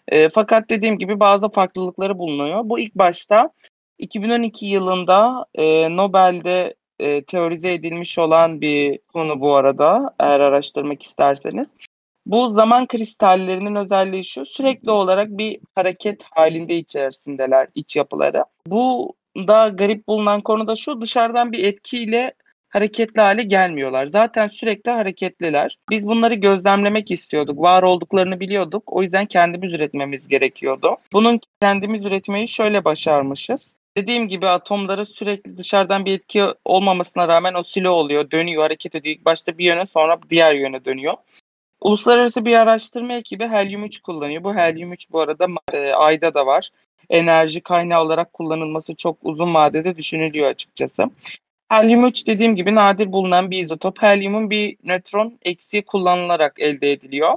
E, 0.07 0.29
fakat 0.29 0.69
dediğim 0.69 0.97
gibi 0.97 1.19
bazı 1.19 1.49
farklılıkları 1.49 2.19
bulunuyor. 2.19 2.61
Bu 2.63 2.79
ilk 2.79 2.95
başta 2.95 3.49
2012 3.97 4.65
yılında 4.65 5.45
e, 5.55 5.95
Nobel'de 5.95 6.75
e, 6.99 7.23
teorize 7.23 7.73
edilmiş 7.73 8.17
olan 8.17 8.61
bir 8.61 8.99
konu 9.13 9.41
bu 9.41 9.55
arada 9.55 10.15
eğer 10.19 10.39
araştırmak 10.39 11.03
isterseniz. 11.03 11.67
Bu 12.25 12.49
zaman 12.49 12.87
kristallerinin 12.87 13.75
özelliği 13.75 14.25
şu 14.25 14.45
sürekli 14.45 14.91
olarak 14.91 15.29
bir 15.29 15.59
hareket 15.75 16.23
halinde 16.23 16.75
içerisindeler 16.75 17.67
iç 17.75 17.95
yapıları. 17.95 18.45
Bu 18.67 19.13
da 19.47 19.69
garip 19.69 20.07
bulunan 20.07 20.41
konu 20.41 20.67
da 20.67 20.75
şu 20.75 21.01
dışarıdan 21.01 21.51
bir 21.51 21.63
etkiyle 21.63 22.33
hareketli 22.69 23.21
hale 23.21 23.43
gelmiyorlar. 23.43 24.07
Zaten 24.07 24.47
sürekli 24.47 24.91
hareketliler. 24.91 25.77
Biz 25.89 26.07
bunları 26.07 26.33
gözlemlemek 26.33 27.11
istiyorduk. 27.11 27.61
Var 27.61 27.83
olduklarını 27.83 28.39
biliyorduk. 28.39 28.83
O 28.93 29.01
yüzden 29.01 29.25
kendimiz 29.25 29.73
üretmemiz 29.73 30.27
gerekiyordu. 30.27 30.97
Bunun 31.13 31.39
kendimiz 31.61 32.05
üretmeyi 32.05 32.47
şöyle 32.47 32.85
başarmışız. 32.85 33.73
Dediğim 33.97 34.27
gibi 34.27 34.47
atomlara 34.47 35.05
sürekli 35.05 35.57
dışarıdan 35.57 36.05
bir 36.05 36.13
etki 36.13 36.43
olmamasına 36.65 37.27
rağmen 37.27 37.53
o 37.53 37.63
silo 37.63 37.91
oluyor, 37.91 38.31
dönüyor, 38.31 38.63
hareket 38.63 38.95
ediyor. 38.95 39.15
Başta 39.25 39.57
bir 39.57 39.65
yöne 39.65 39.85
sonra 39.85 40.19
diğer 40.29 40.53
yöne 40.53 40.85
dönüyor. 40.85 41.13
Uluslararası 41.81 42.45
bir 42.45 42.53
araştırma 42.53 43.13
ekibi 43.13 43.47
helyum 43.47 43.83
3 43.83 43.99
kullanıyor. 43.99 44.43
Bu 44.43 44.55
helyum 44.55 44.93
3 44.93 45.11
bu 45.11 45.19
arada 45.19 45.47
e, 45.73 45.93
ayda 45.93 46.33
da 46.33 46.45
var. 46.45 46.69
Enerji 47.09 47.61
kaynağı 47.61 48.01
olarak 48.01 48.33
kullanılması 48.33 48.95
çok 48.95 49.17
uzun 49.21 49.53
vadede 49.53 49.97
düşünülüyor 49.97 50.49
açıkçası. 50.49 51.03
Helyum 51.69 52.05
3 52.05 52.27
dediğim 52.27 52.55
gibi 52.55 52.75
nadir 52.75 53.13
bulunan 53.13 53.51
bir 53.51 53.57
izotop. 53.57 54.01
Helyumun 54.01 54.49
bir 54.49 54.77
nötron 54.83 55.39
eksiği 55.41 55.83
kullanılarak 55.83 56.59
elde 56.59 56.91
ediliyor. 56.91 57.33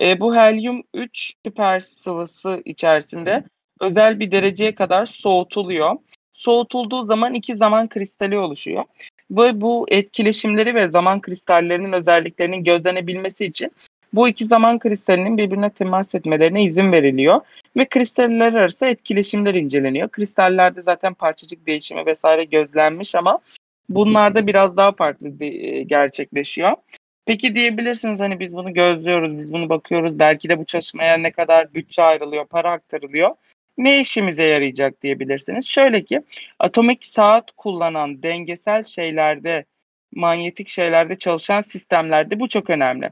E, 0.00 0.20
bu 0.20 0.36
helyum 0.36 0.82
3 0.94 1.34
süper 1.44 1.80
sıvısı 1.80 2.62
içerisinde 2.64 3.44
özel 3.80 4.20
bir 4.20 4.30
dereceye 4.30 4.74
kadar 4.74 5.06
soğutuluyor. 5.06 5.96
Soğutulduğu 6.32 7.04
zaman 7.04 7.34
iki 7.34 7.56
zaman 7.56 7.88
kristali 7.88 8.38
oluşuyor. 8.38 8.84
Ve 9.30 9.60
bu 9.60 9.86
etkileşimleri 9.88 10.74
ve 10.74 10.88
zaman 10.88 11.20
kristallerinin 11.20 11.92
özelliklerinin 11.92 12.64
gözlenebilmesi 12.64 13.44
için 13.44 13.72
bu 14.12 14.28
iki 14.28 14.46
zaman 14.46 14.78
kristalinin 14.78 15.38
birbirine 15.38 15.70
temas 15.70 16.14
etmelerine 16.14 16.64
izin 16.64 16.92
veriliyor 16.92 17.40
ve 17.76 17.84
kristaller 17.84 18.52
arası 18.52 18.86
etkileşimler 18.86 19.54
inceleniyor. 19.54 20.08
Kristallerde 20.08 20.82
zaten 20.82 21.14
parçacık 21.14 21.66
değişimi 21.66 22.06
vesaire 22.06 22.44
gözlenmiş 22.44 23.14
ama 23.14 23.38
bunlarda 23.88 24.46
biraz 24.46 24.76
daha 24.76 24.92
farklı 24.92 25.44
e, 25.44 25.82
gerçekleşiyor. 25.82 26.72
Peki 27.26 27.56
diyebilirsiniz 27.56 28.20
hani 28.20 28.40
biz 28.40 28.54
bunu 28.54 28.74
gözlüyoruz, 28.74 29.38
biz 29.38 29.52
bunu 29.52 29.68
bakıyoruz. 29.68 30.18
Belki 30.18 30.48
de 30.48 30.58
bu 30.58 30.64
çalışmaya 30.64 31.16
ne 31.16 31.30
kadar 31.32 31.74
bütçe 31.74 32.02
ayrılıyor, 32.02 32.46
para 32.46 32.70
aktarılıyor 32.72 33.30
ne 33.84 34.00
işimize 34.00 34.42
yarayacak 34.42 35.02
diyebilirsiniz. 35.02 35.66
Şöyle 35.66 36.04
ki 36.04 36.22
atomik 36.58 37.04
saat 37.04 37.52
kullanan 37.56 38.22
dengesel 38.22 38.82
şeylerde, 38.82 39.64
manyetik 40.14 40.68
şeylerde 40.68 41.18
çalışan 41.18 41.62
sistemlerde 41.62 42.40
bu 42.40 42.48
çok 42.48 42.70
önemli. 42.70 43.10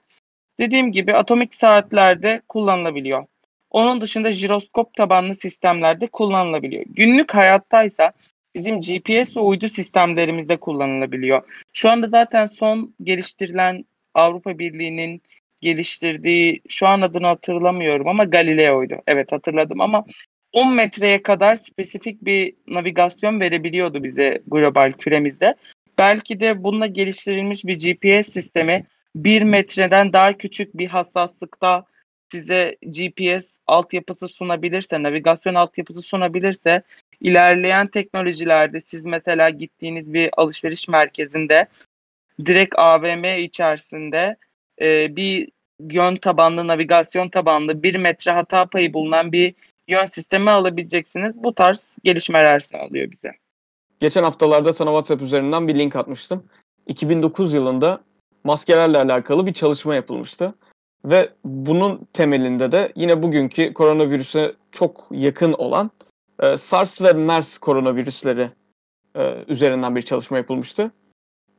Dediğim 0.61 0.93
gibi 0.93 1.15
atomik 1.15 1.55
saatlerde 1.55 2.43
kullanılabiliyor. 2.49 3.27
Onun 3.71 4.01
dışında 4.01 4.33
jiroskop 4.33 4.95
tabanlı 4.95 5.35
sistemlerde 5.35 6.07
kullanılabiliyor. 6.07 6.85
Günlük 6.89 7.35
hayattaysa 7.35 8.13
bizim 8.55 8.81
GPS 8.81 9.37
ve 9.37 9.41
uydu 9.41 9.69
sistemlerimizde 9.69 10.57
kullanılabiliyor. 10.57 11.43
Şu 11.73 11.91
anda 11.91 12.09
zaten 12.09 12.47
son 12.47 12.95
geliştirilen 13.03 13.85
Avrupa 14.15 14.59
Birliği'nin 14.59 15.23
geliştirdiği 15.61 16.63
şu 16.69 16.87
an 16.87 17.01
adını 17.01 17.27
hatırlamıyorum 17.27 18.09
ama 18.09 18.25
Galileo'ydu. 18.25 18.97
Evet 19.07 19.33
hatırladım 19.33 19.81
ama 19.81 20.05
10 20.53 20.75
metreye 20.75 21.23
kadar 21.23 21.57
spesifik 21.57 22.25
bir 22.25 22.55
navigasyon 22.67 23.41
verebiliyordu 23.41 24.05
bize 24.05 24.43
global 24.47 24.93
küremizde. 24.93 25.55
Belki 25.99 26.41
de 26.41 26.65
bununla 26.65 26.87
geliştirilmiş 26.87 27.65
bir 27.65 27.79
GPS 27.79 28.33
sistemi 28.33 28.87
1 29.17 29.43
metreden 29.43 30.13
daha 30.13 30.33
küçük 30.33 30.79
bir 30.79 30.87
hassaslıkta 30.87 31.85
size 32.33 32.77
GPS 32.83 33.59
altyapısı 33.67 34.29
sunabilirse, 34.29 35.03
navigasyon 35.03 35.55
altyapısı 35.55 36.03
sunabilirse 36.03 36.83
ilerleyen 37.21 37.87
teknolojilerde 37.87 38.81
siz 38.81 39.07
mesela 39.07 39.51
gittiğiniz 39.51 40.13
bir 40.13 40.31
alışveriş 40.37 40.89
merkezinde 40.89 41.67
direkt 42.47 42.79
AVM 42.79 43.25
içerisinde 43.25 44.37
e, 44.81 45.17
bir 45.17 45.49
yön 45.81 46.17
tabanlı, 46.17 46.67
navigasyon 46.67 47.29
tabanlı, 47.29 47.83
bir 47.83 47.95
metre 47.95 48.31
hata 48.31 48.67
payı 48.67 48.93
bulunan 48.93 49.33
bir 49.33 49.55
yön 49.89 50.07
sistemi 50.07 50.51
alabileceksiniz. 50.51 51.43
Bu 51.43 51.55
tarz 51.55 51.99
gelişmeler 52.05 52.61
sağlıyor 52.61 53.11
bize. 53.11 53.33
Geçen 54.01 54.23
haftalarda 54.23 54.73
sana 54.73 54.91
WhatsApp 54.91 55.23
üzerinden 55.23 55.69
bir 55.69 55.79
link 55.79 55.97
atmıştım. 55.97 56.45
2009 56.87 57.55
yılında 57.55 58.01
maskelerle 58.45 58.99
alakalı 58.99 59.47
bir 59.47 59.53
çalışma 59.53 59.95
yapılmıştı. 59.95 60.55
Ve 61.05 61.29
bunun 61.45 62.09
temelinde 62.13 62.73
de 62.73 62.93
yine 62.97 63.23
bugünkü 63.23 63.75
koronavirüse 63.75 64.55
çok 64.73 65.07
yakın 65.11 65.53
olan 65.53 65.91
e, 66.41 66.57
SARS 66.57 67.03
ve 67.03 67.13
MERS 67.13 67.59
koronavirüsleri 67.59 68.51
e, 69.17 69.35
üzerinden 69.49 69.97
bir 69.97 70.03
çalışma 70.03 70.37
yapılmıştı. 70.37 70.91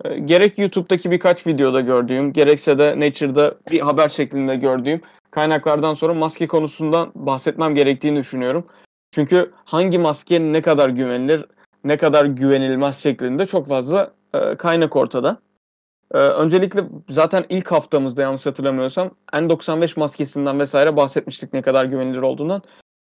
E, 0.06 0.20
gerek 0.20 0.60
YouTube'daki 0.60 1.12
birkaç 1.12 1.48
videoda 1.48 1.82
gördüğüm, 1.82 2.34
gerekse 2.34 2.78
de 2.78 3.00
Nature'da 3.00 3.56
bir 3.72 3.80
haber 3.80 4.10
şeklinde 4.10 4.56
gördüğüm 4.56 5.02
kaynaklardan 5.32 5.94
sonra 5.94 6.14
maske 6.14 6.48
konusundan 6.48 7.12
bahsetmem 7.16 7.76
gerektiğini 7.76 8.20
düşünüyorum. 8.20 8.68
Çünkü 9.12 9.52
hangi 9.66 10.00
maske 10.00 10.40
ne 10.40 10.62
kadar 10.62 10.90
güvenilir, 10.90 11.46
ne 11.84 11.98
kadar 11.98 12.26
güvenilmez 12.26 12.98
şeklinde 12.98 13.46
çok 13.46 13.68
fazla 13.68 14.14
e, 14.34 14.56
kaynak 14.56 14.96
ortada. 14.96 15.38
E, 16.14 16.18
öncelikle 16.18 16.84
zaten 17.10 17.46
ilk 17.50 17.72
haftamızda 17.72 18.22
yanlış 18.22 18.46
hatırlamıyorsam 18.46 19.12
N95 19.34 20.00
maskesinden 20.00 20.60
vesaire 20.60 20.96
bahsetmiştik 20.96 21.54
ne 21.54 21.62
kadar 21.62 21.86
güvenilir 21.86 22.22
olduğundan. 22.22 22.62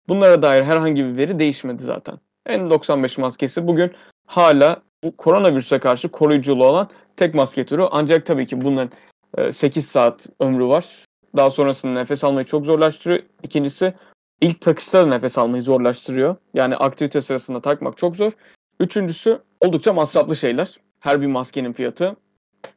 Bunlara 0.10 0.42
dair 0.42 0.64
herhangi 0.64 1.06
bir 1.06 1.18
veri 1.18 1.40
değişmedi 1.40 1.84
zaten. 1.84 2.20
N95 2.48 3.22
maskesi 3.22 3.68
bugün 3.68 3.92
hala 4.26 4.82
bu 5.04 5.18
koronavirüse 5.18 5.80
karşı 5.80 6.10
koruyuculuğu 6.10 6.66
olan 6.66 6.90
tek 7.18 7.36
maske 7.36 7.66
türü. 7.66 7.84
Ancak 7.92 8.26
tabii 8.26 8.46
ki 8.46 8.62
bunların 8.62 8.92
e, 9.38 9.52
8 9.52 9.88
saat 9.88 10.28
ömrü 10.40 10.68
var. 10.68 11.07
Daha 11.36 11.52
sonrasında 11.52 11.94
nefes 11.94 12.24
almayı 12.24 12.46
çok 12.46 12.66
zorlaştırıyor. 12.66 13.24
İkincisi 13.44 13.94
ilk 14.42 14.62
takışta 14.62 15.02
da 15.02 15.06
nefes 15.06 15.38
almayı 15.38 15.64
zorlaştırıyor. 15.64 16.36
Yani 16.54 16.76
aktivite 16.76 17.22
sırasında 17.22 17.62
takmak 17.62 17.98
çok 17.98 18.16
zor. 18.16 18.32
Üçüncüsü 18.80 19.42
oldukça 19.60 19.94
masraflı 19.94 20.36
şeyler. 20.36 20.78
Her 21.00 21.22
bir 21.22 21.28
maskenin 21.28 21.72
fiyatı. 21.72 22.16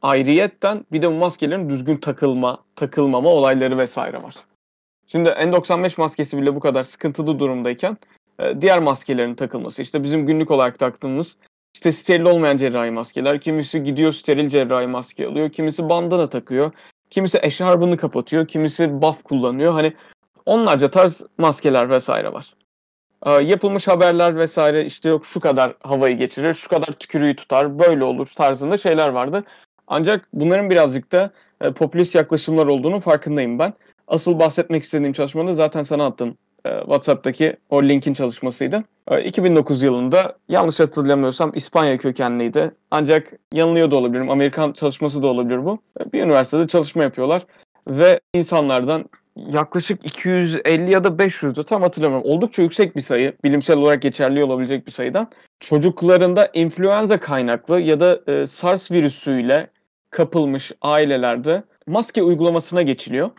Ayrıyetten 0.01 0.85
bir 0.91 1.01
de 1.01 1.11
bu 1.11 1.15
maskelerin 1.15 1.69
düzgün 1.69 1.97
takılma, 1.97 2.63
takılmama 2.75 3.29
olayları 3.29 3.77
vesaire 3.77 4.23
var. 4.23 4.35
Şimdi 5.07 5.29
N95 5.29 5.93
maskesi 5.97 6.37
bile 6.37 6.55
bu 6.55 6.59
kadar 6.59 6.83
sıkıntılı 6.83 7.39
durumdayken 7.39 7.97
e, 8.39 8.61
diğer 8.61 8.79
maskelerin 8.79 9.35
takılması 9.35 9.81
işte 9.81 10.03
bizim 10.03 10.25
günlük 10.25 10.51
olarak 10.51 10.79
taktığımız 10.79 11.37
işte 11.75 11.91
steril 11.91 12.25
olmayan 12.25 12.57
cerrahi 12.57 12.91
maskeler 12.91 13.41
kimisi 13.41 13.83
gidiyor 13.83 14.13
steril 14.13 14.49
cerrahi 14.49 14.87
maske 14.87 15.27
alıyor 15.27 15.49
kimisi 15.49 15.89
bandana 15.89 16.29
takıyor 16.29 16.71
kimisi 17.11 17.39
eşarbını 17.41 17.97
kapatıyor 17.97 18.47
kimisi 18.47 19.01
buff 19.01 19.23
kullanıyor 19.23 19.73
hani 19.73 19.93
onlarca 20.45 20.91
tarz 20.91 21.21
maskeler 21.37 21.89
vesaire 21.89 22.33
var. 22.33 22.53
E, 23.25 23.31
yapılmış 23.31 23.87
haberler 23.87 24.37
vesaire 24.37 24.85
işte 24.85 25.09
yok 25.09 25.25
şu 25.25 25.39
kadar 25.39 25.75
havayı 25.83 26.17
geçirir 26.17 26.53
şu 26.53 26.69
kadar 26.69 26.87
tükürüğü 26.87 27.35
tutar 27.35 27.79
böyle 27.79 28.03
olur 28.03 28.27
tarzında 28.35 28.77
şeyler 28.77 29.09
vardı. 29.09 29.43
Ancak 29.87 30.27
bunların 30.33 30.69
birazcık 30.69 31.11
da 31.11 31.31
e, 31.61 31.71
popülist 31.71 32.15
yaklaşımlar 32.15 32.65
olduğunu 32.67 32.99
farkındayım 32.99 33.59
ben. 33.59 33.73
Asıl 34.07 34.39
bahsetmek 34.39 34.83
istediğim 34.83 35.13
çalışmada 35.13 35.53
zaten 35.53 35.83
sana 35.83 36.05
attım. 36.05 36.37
E, 36.65 36.79
WhatsApp'taki 36.79 37.55
o 37.69 37.83
linkin 37.83 38.13
çalışmasıydı. 38.13 38.83
E, 39.07 39.23
2009 39.23 39.83
yılında 39.83 40.37
yanlış 40.49 40.79
hatırlamıyorsam 40.79 41.51
İspanya 41.55 41.97
kökenliydi. 41.97 42.71
Ancak 42.91 43.33
yanılıyor 43.53 43.91
da 43.91 43.95
olabilirim. 43.97 44.29
Amerikan 44.29 44.73
çalışması 44.73 45.23
da 45.23 45.27
olabilir 45.27 45.65
bu. 45.65 45.79
E, 45.99 46.11
bir 46.13 46.23
üniversitede 46.23 46.67
çalışma 46.67 47.03
yapıyorlar 47.03 47.45
ve 47.87 48.19
insanlardan 48.33 49.05
yaklaşık 49.35 50.05
250 50.05 50.91
ya 50.91 51.03
da 51.03 51.07
500'dü 51.07 51.63
tam 51.63 51.81
hatırlamıyorum. 51.81 52.29
Oldukça 52.29 52.61
yüksek 52.61 52.95
bir 52.95 53.01
sayı. 53.01 53.33
Bilimsel 53.43 53.77
olarak 53.77 54.01
geçerli 54.01 54.43
olabilecek 54.43 54.87
bir 54.87 54.91
sayıdan. 54.91 55.27
Çocuklarında 55.59 56.49
influenza 56.53 57.19
kaynaklı 57.19 57.79
ya 57.79 57.99
da 57.99 58.19
e, 58.27 58.47
SARS 58.47 58.91
virüsüyle 58.91 59.67
kapılmış 60.09 60.71
ailelerde 60.81 61.63
maske 61.87 62.23
uygulamasına 62.23 62.81
geçiliyor. 62.81 63.29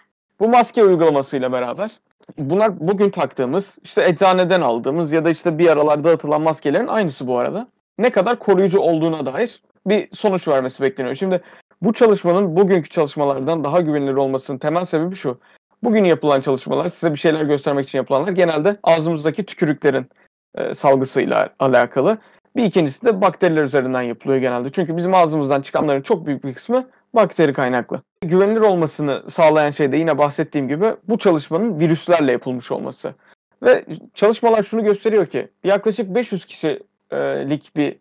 Bu 0.41 0.49
maske 0.49 0.85
uygulamasıyla 0.85 1.53
beraber 1.53 1.91
bunlar 2.39 2.81
bugün 2.89 3.09
taktığımız 3.09 3.79
işte 3.85 4.09
eczaneden 4.09 4.61
aldığımız 4.61 5.13
ya 5.13 5.25
da 5.25 5.31
işte 5.31 5.59
bir 5.59 5.69
aralarda 5.69 6.11
atılan 6.11 6.43
maskelerin 6.43 6.87
aynısı 6.87 7.27
bu 7.27 7.39
arada. 7.39 7.69
Ne 7.99 8.11
kadar 8.11 8.39
koruyucu 8.39 8.81
olduğuna 8.81 9.27
dair 9.27 9.63
bir 9.87 10.09
sonuç 10.13 10.49
vermesi 10.49 10.83
bekleniyor. 10.83 11.15
Şimdi 11.15 11.41
bu 11.83 11.93
çalışmanın 11.93 12.57
bugünkü 12.57 12.89
çalışmalardan 12.89 13.65
daha 13.65 13.81
güvenilir 13.81 14.15
olmasının 14.15 14.59
temel 14.59 14.85
sebebi 14.85 15.15
şu. 15.15 15.39
Bugün 15.83 16.05
yapılan 16.05 16.41
çalışmalar 16.41 16.89
size 16.89 17.13
bir 17.13 17.19
şeyler 17.19 17.45
göstermek 17.45 17.89
için 17.89 17.99
yapılanlar 17.99 18.33
genelde 18.33 18.77
ağzımızdaki 18.83 19.45
tükürüklerin 19.45 20.07
e, 20.55 20.75
salgısıyla 20.75 21.49
alakalı. 21.59 22.19
Bir 22.57 22.65
ikincisi 22.65 23.07
de 23.07 23.21
bakteriler 23.21 23.63
üzerinden 23.63 24.03
yapılıyor 24.03 24.41
genelde. 24.41 24.73
Çünkü 24.73 24.97
bizim 24.97 25.15
ağzımızdan 25.15 25.63
çıkanların 25.63 26.03
çok 26.03 26.27
büyük 26.27 26.45
bir 26.45 26.55
kısmı 26.55 26.89
bakteri 27.15 27.53
kaynaklı. 27.53 28.03
Güvenilir 28.23 28.61
olmasını 28.61 29.31
sağlayan 29.31 29.71
şey 29.71 29.93
de 29.93 29.97
yine 29.97 30.19
bahsettiğim 30.19 30.69
gibi 30.69 30.87
bu 31.09 31.19
çalışmanın 31.19 31.81
virüslerle 31.81 32.33
yapılmış 32.33 32.73
olması. 32.73 33.15
Ve 33.63 33.85
çalışmalar 34.15 34.63
şunu 34.63 34.85
gösteriyor 34.85 35.27
ki 35.27 35.49
yaklaşık 35.65 36.15
500 36.15 36.45
kişilik 36.45 37.77
bir 37.77 37.97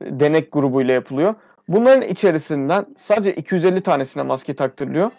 denek 0.00 0.52
grubuyla 0.52 0.94
yapılıyor. 0.94 1.34
Bunların 1.68 2.02
içerisinden 2.08 2.86
sadece 2.98 3.34
250 3.34 3.80
tanesine 3.80 4.22
maske 4.22 4.56
taktırılıyor. 4.56 5.10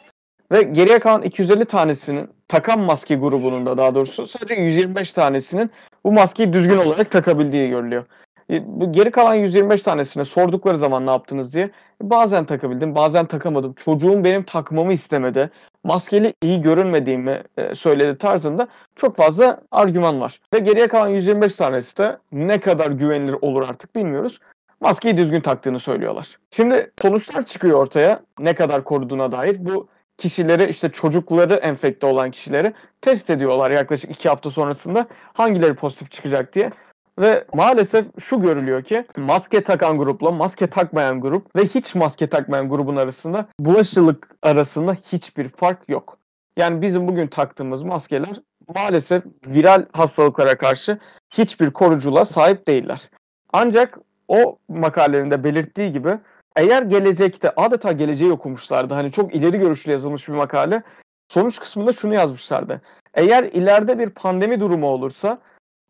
Ve 0.51 0.61
geriye 0.61 0.99
kalan 0.99 1.21
250 1.21 1.65
tanesinin 1.65 2.29
takan 2.47 2.79
maske 2.79 3.15
grubunun 3.15 3.65
da 3.65 3.77
daha 3.77 3.95
doğrusu 3.95 4.27
sadece 4.27 4.55
125 4.55 5.13
tanesinin 5.13 5.71
bu 6.03 6.11
maskeyi 6.11 6.53
düzgün 6.53 6.77
olarak 6.77 7.11
takabildiği 7.11 7.69
görülüyor. 7.69 8.05
Bu 8.49 8.91
geri 8.91 9.11
kalan 9.11 9.33
125 9.33 9.83
tanesine 9.83 10.25
sordukları 10.25 10.77
zaman 10.77 11.05
ne 11.05 11.11
yaptınız 11.11 11.53
diye 11.53 11.69
bazen 12.01 12.45
takabildim 12.45 12.95
bazen 12.95 13.25
takamadım. 13.25 13.73
Çocuğum 13.73 14.23
benim 14.23 14.43
takmamı 14.43 14.93
istemedi. 14.93 15.49
Maskeli 15.83 16.33
iyi 16.43 16.61
görünmediğimi 16.61 17.43
söyledi 17.73 18.17
tarzında 18.17 18.67
çok 18.95 19.15
fazla 19.15 19.61
argüman 19.71 20.21
var. 20.21 20.39
Ve 20.53 20.59
geriye 20.59 20.87
kalan 20.87 21.07
125 21.07 21.55
tanesi 21.55 21.97
de 21.97 22.17
ne 22.31 22.59
kadar 22.59 22.91
güvenilir 22.91 23.35
olur 23.41 23.69
artık 23.69 23.95
bilmiyoruz. 23.95 24.39
Maskeyi 24.81 25.17
düzgün 25.17 25.41
taktığını 25.41 25.79
söylüyorlar. 25.79 26.37
Şimdi 26.51 26.91
sonuçlar 27.01 27.45
çıkıyor 27.45 27.79
ortaya 27.79 28.21
ne 28.39 28.55
kadar 28.55 28.83
koruduğuna 28.83 29.31
dair. 29.31 29.65
Bu 29.65 29.87
kişileri 30.17 30.69
işte 30.69 30.91
çocukları 30.91 31.53
enfekte 31.53 32.07
olan 32.07 32.31
kişileri 32.31 32.73
test 33.01 33.29
ediyorlar 33.29 33.71
yaklaşık 33.71 34.11
iki 34.11 34.29
hafta 34.29 34.49
sonrasında 34.51 35.07
hangileri 35.33 35.75
pozitif 35.75 36.11
çıkacak 36.11 36.55
diye. 36.55 36.71
Ve 37.19 37.45
maalesef 37.53 38.05
şu 38.19 38.41
görülüyor 38.41 38.83
ki 38.83 39.05
maske 39.17 39.63
takan 39.63 39.97
grupla 39.97 40.31
maske 40.31 40.67
takmayan 40.67 41.21
grup 41.21 41.55
ve 41.55 41.63
hiç 41.63 41.95
maske 41.95 42.27
takmayan 42.27 42.69
grubun 42.69 42.95
arasında 42.95 43.47
bulaşıcılık 43.59 44.29
arasında 44.43 44.93
hiçbir 44.93 45.49
fark 45.49 45.89
yok. 45.89 46.17
Yani 46.57 46.81
bizim 46.81 47.07
bugün 47.07 47.27
taktığımız 47.27 47.83
maskeler 47.83 48.41
maalesef 48.75 49.23
viral 49.47 49.85
hastalıklara 49.91 50.57
karşı 50.57 50.99
hiçbir 51.33 51.71
koruculuğa 51.71 52.25
sahip 52.25 52.67
değiller. 52.67 53.09
Ancak 53.53 53.99
o 54.27 54.57
makalelerinde 54.69 55.43
belirttiği 55.43 55.91
gibi 55.91 56.19
eğer 56.55 56.81
gelecekte 56.83 57.51
adeta 57.55 57.91
geleceği 57.91 58.31
okumuşlardı. 58.31 58.93
Hani 58.93 59.11
çok 59.11 59.35
ileri 59.35 59.57
görüşlü 59.57 59.91
yazılmış 59.91 60.27
bir 60.27 60.33
makale. 60.33 60.83
Sonuç 61.27 61.59
kısmında 61.59 61.93
şunu 61.93 62.13
yazmışlardı. 62.13 62.81
Eğer 63.13 63.43
ileride 63.43 63.99
bir 63.99 64.09
pandemi 64.09 64.59
durumu 64.59 64.87
olursa 64.87 65.37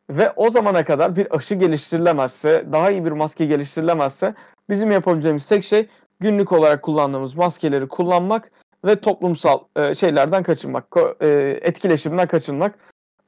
ve 0.09 0.31
o 0.35 0.49
zamana 0.49 0.85
kadar 0.85 1.15
bir 1.15 1.35
aşı 1.35 1.55
geliştirilemezse, 1.55 2.65
daha 2.71 2.91
iyi 2.91 3.05
bir 3.05 3.11
maske 3.11 3.45
geliştirilemezse 3.45 4.33
bizim 4.69 4.91
yapabileceğimiz 4.91 5.47
tek 5.47 5.63
şey 5.63 5.87
günlük 6.19 6.51
olarak 6.51 6.83
kullandığımız 6.83 7.35
maskeleri 7.35 7.87
kullanmak 7.87 8.49
ve 8.85 8.99
toplumsal 8.99 9.59
e, 9.75 9.95
şeylerden 9.95 10.43
kaçınmak, 10.43 10.85
e, 11.21 11.59
etkileşimden 11.61 12.27
kaçınmak. 12.27 12.75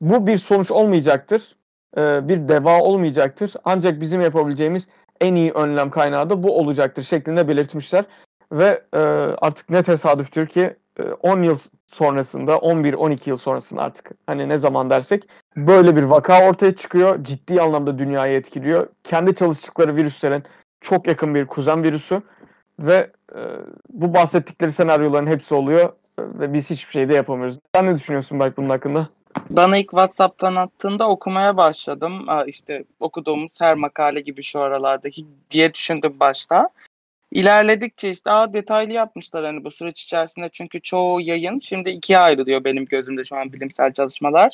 Bu 0.02 0.28
bir 0.28 0.38
sonuç 0.38 0.72
olmayacaktır, 0.72 1.56
e, 1.98 2.28
bir 2.28 2.48
deva 2.48 2.82
olmayacaktır. 2.82 3.54
Ancak 3.66 4.02
bizim 4.02 4.22
yapabileceğimiz 4.22 4.88
en 5.22 5.36
iyi 5.36 5.52
önlem 5.52 5.90
kaynağı 5.90 6.30
da 6.30 6.44
bu 6.44 6.60
olacaktır 6.60 7.04
şeklinde 7.04 7.48
belirtmişler. 7.48 8.06
Ve 8.52 8.84
e, 8.94 8.98
artık 9.38 9.70
ne 9.70 9.84
tesadüftür 9.84 10.48
ki 10.48 10.76
e, 11.00 11.04
10 11.04 11.42
yıl 11.42 11.58
sonrasında, 11.88 12.56
11-12 12.56 13.30
yıl 13.30 13.38
sonrasında 13.38 13.82
artık 13.82 14.12
hani 14.28 14.50
ne 14.50 14.58
zaman 14.58 14.90
dersek 14.90 15.24
böyle 15.56 15.96
bir 15.96 16.04
vaka 16.04 16.50
ortaya 16.50 16.76
çıkıyor. 16.76 17.24
Ciddi 17.24 17.62
anlamda 17.62 18.00
dünyayı 18.00 18.38
etkiliyor. 18.38 18.88
Kendi 19.04 19.36
çalıştıkları 19.36 19.96
virüslerin 19.96 20.44
çok 20.82 21.08
yakın 21.08 21.36
bir 21.36 21.48
kuzen 21.48 21.84
virüsü 21.84 22.22
ve 22.80 23.12
e, 23.36 23.42
bu 23.90 24.14
bahsettikleri 24.14 24.72
senaryoların 24.72 25.28
hepsi 25.28 25.56
oluyor 25.56 25.94
ve 26.20 26.54
biz 26.54 26.70
hiçbir 26.70 26.92
şey 26.92 27.10
de 27.10 27.14
yapamıyoruz. 27.14 27.58
Sen 27.76 27.88
ne 27.88 27.96
düşünüyorsun 27.96 28.40
Berk 28.40 28.58
bunun 28.58 28.70
hakkında? 28.70 29.10
Bana 29.50 29.78
ilk 29.78 29.90
WhatsApp'tan 29.90 30.56
attığında 30.56 31.10
okumaya 31.10 31.58
başladım. 31.58 32.26
İşte 32.48 32.84
okuduğumuz 33.00 33.52
her 33.60 33.76
makale 33.76 34.22
gibi 34.22 34.44
şu 34.44 34.60
aralardaki 34.60 35.26
diye 35.52 35.74
düşündüm 35.74 36.20
başta. 36.20 36.70
İlerledikçe 37.32 38.10
işte 38.10 38.30
daha 38.30 38.54
detaylı 38.54 38.94
yapmışlar 38.94 39.46
hani 39.46 39.64
bu 39.64 39.72
süreç 39.72 40.04
içerisinde 40.04 40.50
çünkü 40.52 40.82
çoğu 40.82 41.22
yayın 41.22 41.60
şimdi 41.60 41.90
ikiye 41.90 42.20
ayrılıyor 42.20 42.64
benim 42.64 42.86
gözümde 42.86 43.24
şu 43.24 43.38
an 43.38 43.54
bilimsel 43.54 43.94
çalışmalar. 43.94 44.54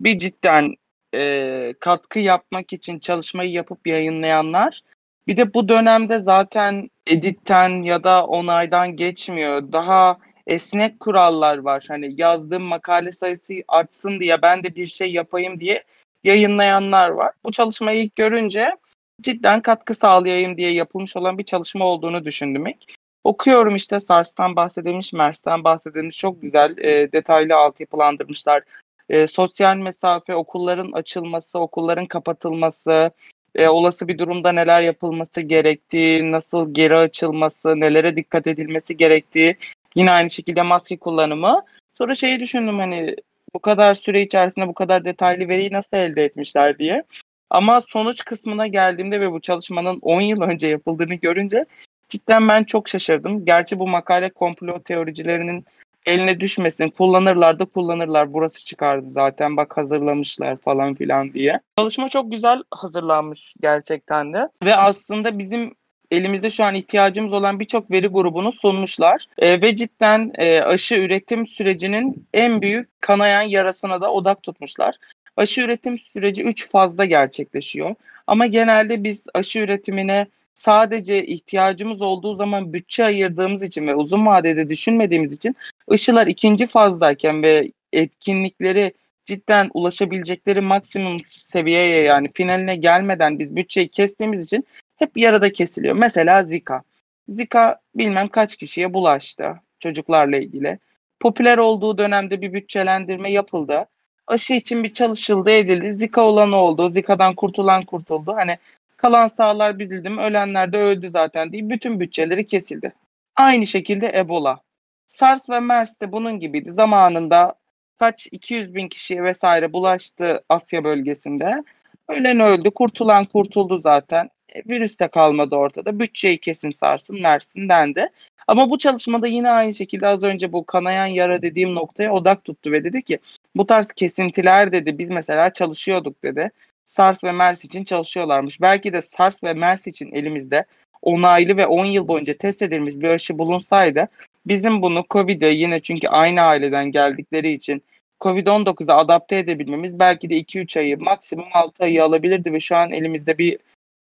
Bir 0.00 0.18
cidden 0.18 0.74
e, 1.14 1.74
katkı 1.80 2.18
yapmak 2.18 2.72
için 2.72 2.98
çalışmayı 2.98 3.50
yapıp 3.50 3.86
yayınlayanlar. 3.86 4.80
Bir 5.26 5.36
de 5.36 5.54
bu 5.54 5.68
dönemde 5.68 6.18
zaten 6.18 6.90
editten 7.06 7.82
ya 7.82 8.04
da 8.04 8.26
onaydan 8.26 8.96
geçmiyor. 8.96 9.72
Daha 9.72 10.18
esnek 10.46 11.00
kurallar 11.00 11.58
var. 11.58 11.84
Hani 11.88 12.20
yazdığım 12.20 12.62
makale 12.62 13.12
sayısı 13.12 13.54
artsın 13.68 14.20
diye 14.20 14.42
ben 14.42 14.62
de 14.62 14.74
bir 14.74 14.86
şey 14.86 15.12
yapayım 15.12 15.60
diye 15.60 15.84
yayınlayanlar 16.24 17.08
var. 17.08 17.32
Bu 17.44 17.52
çalışmayı 17.52 18.02
ilk 18.02 18.16
görünce 18.16 18.76
cidden 19.20 19.62
katkı 19.62 19.94
sağlayayım 19.94 20.56
diye 20.56 20.72
yapılmış 20.72 21.16
olan 21.16 21.38
bir 21.38 21.44
çalışma 21.44 21.84
olduğunu 21.84 22.24
düşündüm 22.24 22.66
ilk. 22.66 22.94
Okuyorum 23.24 23.74
işte 23.74 24.00
SARS'tan 24.00 24.56
bahsedilmiş, 24.56 25.12
MERS'ten 25.12 25.64
bahsedilmiş 25.64 26.18
çok 26.18 26.42
güzel 26.42 26.78
e, 26.78 27.12
detaylı 27.12 27.56
altyapılandırmışlar. 27.56 28.62
E, 29.08 29.26
sosyal 29.26 29.76
mesafe, 29.76 30.34
okulların 30.34 30.92
açılması, 30.92 31.58
okulların 31.58 32.06
kapatılması, 32.06 33.10
e, 33.54 33.68
olası 33.68 34.08
bir 34.08 34.18
durumda 34.18 34.52
neler 34.52 34.80
yapılması 34.80 35.40
gerektiği, 35.40 36.32
nasıl 36.32 36.74
geri 36.74 36.96
açılması, 36.96 37.80
nelere 37.80 38.16
dikkat 38.16 38.46
edilmesi 38.46 38.96
gerektiği 38.96 39.56
Yine 39.94 40.10
aynı 40.10 40.30
şekilde 40.30 40.62
maske 40.62 40.96
kullanımı. 40.96 41.64
Sonra 41.98 42.14
şeyi 42.14 42.40
düşündüm 42.40 42.78
hani 42.78 43.16
bu 43.54 43.58
kadar 43.58 43.94
süre 43.94 44.22
içerisinde 44.22 44.68
bu 44.68 44.74
kadar 44.74 45.04
detaylı 45.04 45.48
veriyi 45.48 45.72
nasıl 45.72 45.96
elde 45.96 46.24
etmişler 46.24 46.78
diye. 46.78 47.02
Ama 47.50 47.80
sonuç 47.80 48.24
kısmına 48.24 48.66
geldiğimde 48.66 49.20
ve 49.20 49.32
bu 49.32 49.40
çalışmanın 49.40 49.98
10 50.02 50.20
yıl 50.20 50.40
önce 50.40 50.68
yapıldığını 50.68 51.14
görünce 51.14 51.64
cidden 52.08 52.48
ben 52.48 52.64
çok 52.64 52.88
şaşırdım. 52.88 53.44
Gerçi 53.44 53.78
bu 53.78 53.88
makale 53.88 54.30
komplo 54.30 54.82
teoricilerinin 54.82 55.64
eline 56.06 56.40
düşmesin. 56.40 56.88
Kullanırlar 56.88 57.58
da 57.58 57.64
kullanırlar. 57.64 58.32
Burası 58.32 58.64
çıkardı 58.64 59.06
zaten 59.06 59.56
bak 59.56 59.76
hazırlamışlar 59.76 60.56
falan 60.56 60.94
filan 60.94 61.32
diye. 61.32 61.60
Çalışma 61.78 62.08
çok 62.08 62.32
güzel 62.32 62.62
hazırlanmış 62.70 63.54
gerçekten 63.60 64.32
de. 64.32 64.48
Ve 64.64 64.76
aslında 64.76 65.38
bizim 65.38 65.74
elimizde 66.10 66.50
şu 66.50 66.64
an 66.64 66.74
ihtiyacımız 66.74 67.32
olan 67.32 67.60
birçok 67.60 67.90
veri 67.90 68.06
grubunu 68.06 68.52
sunmuşlar. 68.52 69.24
E, 69.38 69.62
ve 69.62 69.76
cidden 69.76 70.32
e, 70.34 70.60
aşı 70.60 70.94
üretim 70.94 71.46
sürecinin 71.46 72.26
en 72.34 72.62
büyük 72.62 73.00
kanayan 73.00 73.42
yarasına 73.42 74.00
da 74.00 74.12
odak 74.12 74.42
tutmuşlar. 74.42 74.94
Aşı 75.36 75.60
üretim 75.60 75.98
süreci 75.98 76.42
3 76.44 76.70
fazda 76.70 77.04
gerçekleşiyor. 77.04 77.94
Ama 78.26 78.46
genelde 78.46 79.04
biz 79.04 79.26
aşı 79.34 79.58
üretimine 79.58 80.26
sadece 80.54 81.26
ihtiyacımız 81.26 82.02
olduğu 82.02 82.34
zaman 82.34 82.72
bütçe 82.72 83.04
ayırdığımız 83.04 83.62
için 83.62 83.86
ve 83.86 83.94
uzun 83.94 84.26
vadede 84.26 84.70
düşünmediğimiz 84.70 85.32
için 85.32 85.56
ışılar 85.92 86.26
ikinci 86.26 86.66
fazdayken 86.66 87.42
ve 87.42 87.68
etkinlikleri 87.92 88.92
cidden 89.26 89.70
ulaşabilecekleri 89.74 90.60
maksimum 90.60 91.20
seviyeye 91.30 92.02
yani 92.02 92.28
finaline 92.34 92.76
gelmeden 92.76 93.38
biz 93.38 93.56
bütçeyi 93.56 93.88
kestiğimiz 93.88 94.44
için 94.44 94.66
hep 94.96 95.16
yarıda 95.16 95.52
kesiliyor. 95.52 95.96
Mesela 95.96 96.42
Zika. 96.42 96.82
Zika 97.28 97.80
bilmem 97.94 98.28
kaç 98.28 98.56
kişiye 98.56 98.94
bulaştı 98.94 99.54
çocuklarla 99.78 100.36
ilgili. 100.36 100.78
Popüler 101.20 101.58
olduğu 101.58 101.98
dönemde 101.98 102.40
bir 102.40 102.52
bütçelendirme 102.52 103.32
yapıldı. 103.32 103.86
Aşı 104.26 104.54
için 104.54 104.84
bir 104.84 104.92
çalışıldı 104.92 105.50
edildi. 105.50 105.92
Zika 105.92 106.22
olan 106.22 106.52
oldu. 106.52 106.90
Zika'dan 106.90 107.34
kurtulan 107.34 107.82
kurtuldu. 107.82 108.32
Hani 108.36 108.58
kalan 108.96 109.28
sağlar 109.28 109.78
bizildi 109.78 110.08
mi 110.10 110.20
ölenler 110.20 110.72
de 110.72 110.78
öldü 110.78 111.08
zaten 111.08 111.52
diye 111.52 111.70
bütün 111.70 112.00
bütçeleri 112.00 112.46
kesildi. 112.46 112.92
Aynı 113.36 113.66
şekilde 113.66 114.12
Ebola. 114.18 114.60
SARS 115.06 115.50
ve 115.50 115.60
MERS 115.60 116.00
de 116.00 116.12
bunun 116.12 116.38
gibiydi. 116.38 116.72
Zamanında 116.72 117.54
kaç 117.98 118.28
200 118.32 118.74
bin 118.74 118.88
kişiye 118.88 119.24
vesaire 119.24 119.72
bulaştı 119.72 120.44
Asya 120.48 120.84
bölgesinde. 120.84 121.64
Ölen 122.08 122.40
öldü, 122.40 122.70
kurtulan 122.70 123.24
kurtuldu 123.24 123.78
zaten. 123.78 124.30
E, 124.54 124.62
virüs 124.68 124.98
de 124.98 125.08
kalmadı 125.08 125.56
ortada. 125.56 125.98
Bütçeyi 126.00 126.38
kesin 126.38 126.70
sarsın, 126.70 127.22
versin 127.22 127.68
dendi. 127.68 128.08
Ama 128.46 128.70
bu 128.70 128.78
çalışmada 128.78 129.26
yine 129.26 129.50
aynı 129.50 129.74
şekilde 129.74 130.06
az 130.06 130.24
önce 130.24 130.52
bu 130.52 130.66
kanayan 130.66 131.06
yara 131.06 131.42
dediğim 131.42 131.74
noktaya 131.74 132.12
odak 132.12 132.44
tuttu 132.44 132.72
ve 132.72 132.84
dedi 132.84 133.02
ki 133.02 133.18
bu 133.56 133.66
tarz 133.66 133.88
kesintiler 133.88 134.72
dedi 134.72 134.98
biz 134.98 135.10
mesela 135.10 135.52
çalışıyorduk 135.52 136.22
dedi. 136.22 136.50
SARS 136.94 137.24
ve 137.24 137.32
MERS 137.32 137.64
için 137.64 137.84
çalışıyorlarmış. 137.84 138.60
Belki 138.60 138.92
de 138.92 139.02
SARS 139.02 139.44
ve 139.44 139.52
MERS 139.52 139.86
için 139.86 140.12
elimizde 140.12 140.64
onaylı 141.02 141.56
ve 141.56 141.66
10 141.66 141.84
yıl 141.84 142.08
boyunca 142.08 142.36
test 142.38 142.62
edilmiş 142.62 142.96
bir 142.96 143.08
aşı 143.08 143.38
bulunsaydı 143.38 144.06
bizim 144.46 144.82
bunu 144.82 145.04
COVID'e 145.10 145.46
yine 145.46 145.80
çünkü 145.80 146.08
aynı 146.08 146.40
aileden 146.40 146.90
geldikleri 146.90 147.52
için 147.52 147.82
Covid-19'a 148.20 148.96
adapte 148.96 149.36
edebilmemiz 149.36 149.98
belki 149.98 150.30
de 150.30 150.34
2-3 150.34 150.78
ayı 150.78 150.98
maksimum 150.98 151.48
6 151.52 151.84
ayı 151.84 152.04
alabilirdi 152.04 152.52
ve 152.52 152.60
şu 152.60 152.76
an 152.76 152.90
elimizde 152.90 153.38
bir 153.38 153.58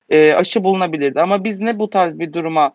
e, 0.10 0.34
aşı 0.34 0.64
bulunabilirdi. 0.64 1.22
Ama 1.22 1.44
biz 1.44 1.60
ne 1.60 1.80
bu 1.80 1.90
tarz 1.90 2.20
bir 2.20 2.34
duruma 2.34 2.74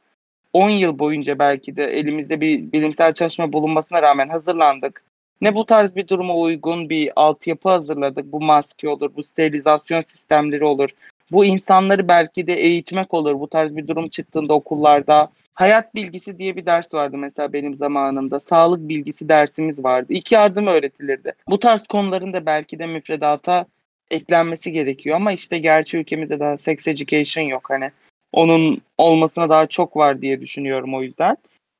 10 0.53 0.71
yıl 0.71 0.99
boyunca 0.99 1.39
belki 1.39 1.77
de 1.77 1.85
elimizde 1.85 2.41
bir 2.41 2.73
bilimsel 2.73 3.13
çalışma 3.13 3.53
bulunmasına 3.53 4.03
rağmen 4.03 4.29
hazırlandık. 4.29 5.05
Ne 5.41 5.55
bu 5.55 5.67
tarz 5.67 5.97
bir 5.97 6.09
duruma 6.09 6.37
uygun 6.37 6.89
bir 6.89 7.13
altyapı 7.17 7.69
hazırladık. 7.69 8.33
Bu 8.33 8.41
maske 8.41 8.89
olur, 8.89 9.11
bu 9.17 9.23
sterilizasyon 9.23 10.01
sistemleri 10.01 10.65
olur. 10.65 10.91
Bu 11.33 11.45
insanları 11.45 12.09
belki 12.09 12.47
de 12.47 12.55
eğitmek 12.55 13.15
olur. 13.15 13.41
Bu 13.41 13.49
tarz 13.49 13.77
bir 13.77 13.89
durum 13.89 14.09
çıktığında 14.09 14.55
okullarda. 14.55 15.31
Hayat 15.55 15.95
bilgisi 15.95 16.39
diye 16.39 16.57
bir 16.57 16.67
ders 16.67 16.95
vardı 16.95 17.19
mesela 17.19 17.53
benim 17.53 17.75
zamanımda. 17.75 18.41
Sağlık 18.41 18.89
bilgisi 18.89 19.29
dersimiz 19.29 19.85
vardı. 19.85 20.13
İki 20.13 20.35
yardım 20.35 20.67
öğretilirdi. 20.67 21.33
Bu 21.49 21.59
tarz 21.59 21.83
konuların 21.83 22.33
da 22.33 22.47
belki 22.47 22.79
de 22.79 22.87
müfredata 22.87 23.67
eklenmesi 24.11 24.73
gerekiyor. 24.73 25.17
Ama 25.17 25.33
işte 25.33 25.59
gerçi 25.59 25.99
ülkemizde 25.99 26.41
daha 26.41 26.57
sex 26.57 26.89
education 26.89 27.45
yok. 27.45 27.71
Hani 27.71 27.91
onun 28.33 28.81
olmasına 28.99 29.49
daha 29.49 29.67
çok 29.67 29.97
var 29.97 30.23
diye 30.23 30.41
düşünüyorum 30.41 30.95
o 30.95 31.03
yüzden. 31.03 31.37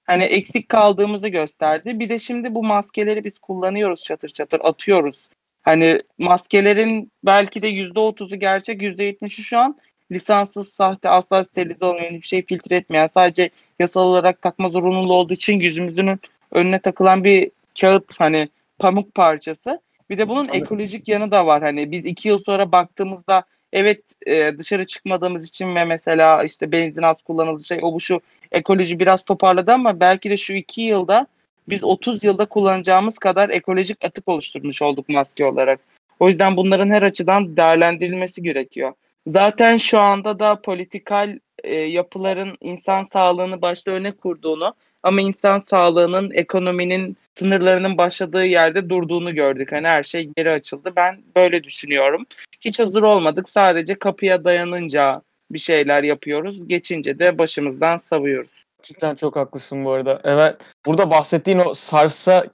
Hani 0.09 0.25
eksik 0.25 0.69
kaldığımızı 0.69 1.29
gösterdi. 1.29 2.01
Bir 2.01 2.09
de 2.09 2.19
şimdi 2.19 2.55
bu 2.55 2.65
maskeleri 2.65 3.25
biz 3.25 3.39
kullanıyoruz 3.39 4.03
çatır 4.03 4.29
çatır 4.29 4.61
atıyoruz. 4.65 5.29
Hani 5.63 5.99
maskelerin 6.19 7.13
belki 7.25 7.63
de 7.63 7.71
%30'u 7.71 8.39
gerçek 8.39 8.83
%70'i 8.83 9.31
şu 9.31 9.59
an 9.59 9.79
lisanssız, 10.13 10.69
sahte, 10.69 11.09
asla 11.09 11.45
sterilize 11.45 11.85
olmayan 11.85 12.15
hiçbir 12.15 12.27
şey 12.27 12.47
filtre 12.47 12.77
etmeyen 12.77 13.07
sadece 13.07 13.51
yasal 13.79 14.03
olarak 14.03 14.43
takma 14.43 14.69
zorunlu 14.69 15.13
olduğu 15.13 15.33
için 15.33 15.61
yüzümüzün 15.61 16.21
önüne 16.53 16.79
takılan 16.79 17.25
bir 17.25 17.51
kağıt 17.81 18.21
hani 18.21 18.49
pamuk 18.79 19.15
parçası. 19.15 19.81
Bir 20.11 20.19
de 20.19 20.29
bunun 20.29 20.45
Tabii. 20.45 20.57
ekolojik 20.57 21.09
yanı 21.09 21.31
da 21.31 21.47
var. 21.47 21.63
Hani 21.63 21.91
biz 21.91 22.07
iki 22.07 22.29
yıl 22.29 22.39
sonra 22.39 22.73
baktığımızda 22.73 23.45
evet 23.73 24.03
e, 24.27 24.59
dışarı 24.59 24.87
çıkmadığımız 24.87 25.49
için 25.49 25.75
ve 25.75 25.85
mesela 25.85 26.45
işte 26.45 26.73
benzin 26.73 27.03
az 27.03 27.23
kullanıldığı 27.23 27.65
şey 27.65 27.79
o 27.83 27.95
bu 27.95 28.01
şu 28.01 28.21
ekoloji 28.53 28.99
biraz 28.99 29.23
toparladı 29.23 29.73
ama 29.73 30.01
belki 30.01 30.31
de 30.31 30.37
şu 30.37 30.55
iki 30.55 30.83
yılda 30.83 31.27
biz 31.69 31.85
30 31.85 32.25
yılda 32.25 32.47
kullanacağımız 32.47 33.19
kadar 33.19 33.49
ekolojik 33.51 34.05
atık 34.05 34.29
oluşturmuş 34.29 34.83
olduk 34.83 35.09
maske 35.09 35.45
olarak. 35.45 35.81
O 36.21 36.29
yüzden 36.29 36.57
bunların 36.57 36.91
her 36.91 37.03
açıdan 37.03 37.57
değerlendirilmesi 37.57 38.43
gerekiyor. 38.43 38.93
Zaten 39.27 39.77
şu 39.77 40.01
anda 40.01 40.39
da 40.39 40.63
politikal 40.63 41.39
e, 41.65 41.75
yapıların 41.75 42.57
insan 42.61 43.07
sağlığını 43.13 43.63
başta 43.63 43.91
öne 43.91 44.13
kurduğunu 44.13 44.75
ama 45.03 45.21
insan 45.21 45.63
sağlığının 45.71 46.31
ekonominin 46.31 47.17
sınırlarının 47.35 47.99
başladığı 47.99 48.45
yerde 48.45 48.89
durduğunu 48.89 49.35
gördük. 49.35 49.73
Hani 49.73 49.87
her 49.87 50.03
şey 50.03 50.31
geri 50.37 50.51
açıldı. 50.51 50.93
Ben 50.97 51.23
böyle 51.37 51.65
düşünüyorum. 51.65 52.27
Hiç 52.61 52.81
hazır 52.81 53.03
olmadık. 53.03 53.49
Sadece 53.51 53.95
kapıya 53.95 54.45
dayanınca 54.45 55.23
bir 55.51 55.59
şeyler 55.59 56.03
yapıyoruz. 56.03 56.69
Geçince 56.69 57.19
de 57.19 57.39
başımızdan 57.39 57.99
savuyoruz. 57.99 58.51
Cidden 58.83 59.15
çok 59.15 59.37
haklısın 59.37 59.85
bu 59.85 59.91
arada. 59.91 60.21
Evet. 60.25 60.57
Burada 60.87 61.11
bahsettiğin 61.11 61.59
o 61.59 61.75
SARS'a 61.75 62.47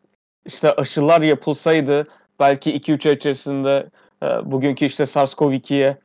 işte 0.47 0.73
aşılar 0.73 1.21
yapılsaydı 1.21 2.07
belki 2.41 2.73
2-3 2.77 3.09
ay 3.09 3.15
içerisinde 3.15 3.87
e, 4.23 4.27
bugünkü 4.27 4.85
işte 4.85 5.05
SARS-CoV-2'ye 5.05 5.97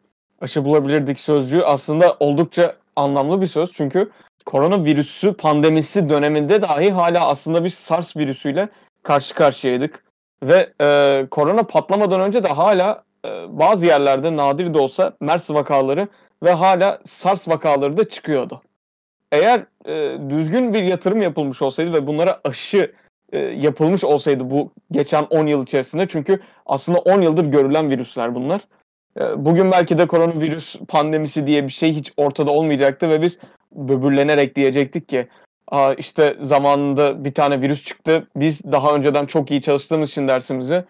aşı 0.42 0.66
bulabilirdik 0.66 1.20
sözcüğü 1.20 1.62
aslında 1.62 2.18
oldukça 2.20 2.76
anlamlı 2.96 3.42
bir 3.42 3.48
söz. 3.48 3.74
Çünkü 3.74 4.12
koronavirüsü 4.46 5.34
pandemisi 5.34 6.10
döneminde 6.10 6.62
dahi 6.62 6.92
hala 6.92 7.28
aslında 7.28 7.64
bir 7.64 7.70
SARS 7.70 8.18
virüsüyle 8.18 8.70
karşı 9.04 9.36
karşıyaydık. 9.36 10.04
Ve 10.44 10.74
e, 10.82 11.28
korona 11.32 11.64
patlamadan 11.64 12.22
önce 12.22 12.44
de 12.44 12.48
hala 12.48 13.04
bazı 13.50 13.86
yerlerde 13.86 14.38
nadir 14.38 14.74
de 14.74 14.78
olsa 14.78 15.14
MERS 15.20 15.50
vakaları 15.50 16.08
ve 16.44 16.52
hala 16.52 17.00
SARS 17.06 17.48
vakaları 17.48 17.98
da 17.98 18.10
çıkıyordu. 18.10 18.62
Eğer 19.32 19.66
e, 19.86 20.18
düzgün 20.30 20.74
bir 20.74 20.84
yatırım 20.84 21.22
yapılmış 21.22 21.62
olsaydı 21.62 21.94
ve 21.94 22.08
bunlara 22.08 22.42
aşı 22.44 22.92
e, 23.32 23.40
yapılmış 23.40 24.04
olsaydı 24.04 24.50
bu 24.50 24.72
geçen 24.92 25.24
10 25.24 25.48
yıl 25.48 25.64
içerisinde 25.64 26.08
çünkü 26.08 26.40
aslında 26.66 27.00
10 27.00 27.22
yıldır 27.22 27.46
görülen 27.46 27.90
virüsler 27.90 28.36
bunlar. 28.36 28.62
E, 29.20 29.46
bugün 29.46 29.72
belki 29.72 29.98
de 29.98 30.08
koronavirüs 30.08 30.76
pandemisi 30.88 31.48
diye 31.48 31.64
bir 31.64 31.72
şey 31.72 31.94
hiç 31.94 32.14
ortada 32.18 32.52
olmayacaktı 32.52 33.10
ve 33.10 33.22
biz 33.22 33.38
böbürlenerek 33.72 34.56
diyecektik 34.56 35.10
ki 35.10 35.28
Aa, 35.72 35.94
işte 35.94 36.38
zamanında 36.42 37.24
bir 37.24 37.34
tane 37.34 37.62
virüs 37.62 37.84
çıktı. 37.84 38.28
Biz 38.36 38.64
daha 38.64 38.96
önceden 38.96 39.26
çok 39.26 39.52
iyi 39.52 39.62
çalıştığımız 39.62 40.10
için 40.10 40.28
dersimizi 40.28 40.86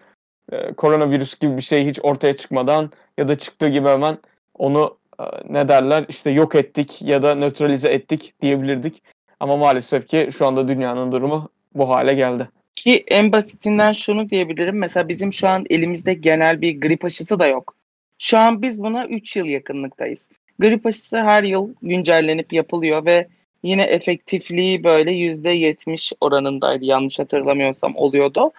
e, 0.52 0.72
koronavirüs 0.72 1.38
gibi 1.38 1.56
bir 1.56 1.62
şey 1.62 1.86
hiç 1.86 1.98
ortaya 2.02 2.36
çıkmadan 2.36 2.90
ya 3.18 3.28
da 3.28 3.38
çıktığı 3.38 3.68
gibi 3.68 3.88
hemen 3.88 4.18
onu 4.54 4.96
e, 5.20 5.24
ne 5.48 5.68
derler 5.68 6.04
işte 6.08 6.30
yok 6.30 6.54
ettik 6.54 7.02
ya 7.02 7.22
da 7.22 7.34
nötralize 7.34 7.88
ettik 7.88 8.34
diyebilirdik. 8.42 9.02
Ama 9.40 9.56
maalesef 9.56 10.08
ki 10.08 10.28
şu 10.38 10.46
anda 10.46 10.68
dünyanın 10.68 11.12
durumu 11.12 11.48
bu 11.74 11.88
hale 11.88 12.14
geldi. 12.14 12.48
Ki 12.74 13.04
en 13.08 13.32
basitinden 13.32 13.92
şunu 13.92 14.30
diyebilirim. 14.30 14.78
Mesela 14.78 15.08
bizim 15.08 15.32
şu 15.32 15.48
an 15.48 15.64
elimizde 15.70 16.14
genel 16.14 16.60
bir 16.60 16.80
grip 16.80 17.04
aşısı 17.04 17.38
da 17.38 17.46
yok. 17.46 17.76
Şu 18.18 18.38
an 18.38 18.62
biz 18.62 18.82
buna 18.82 19.06
3 19.06 19.36
yıl 19.36 19.46
yakınlıktayız. 19.46 20.28
Grip 20.58 20.86
aşısı 20.86 21.22
her 21.22 21.42
yıl 21.42 21.74
güncellenip 21.82 22.52
yapılıyor 22.52 23.04
ve 23.06 23.28
yine 23.62 23.82
efektifliği 23.82 24.84
böyle 24.84 25.10
%70 25.10 26.12
oranındaydı 26.20 26.84
yanlış 26.84 27.18
hatırlamıyorsam 27.18 27.96
oluyordu. 27.96 28.52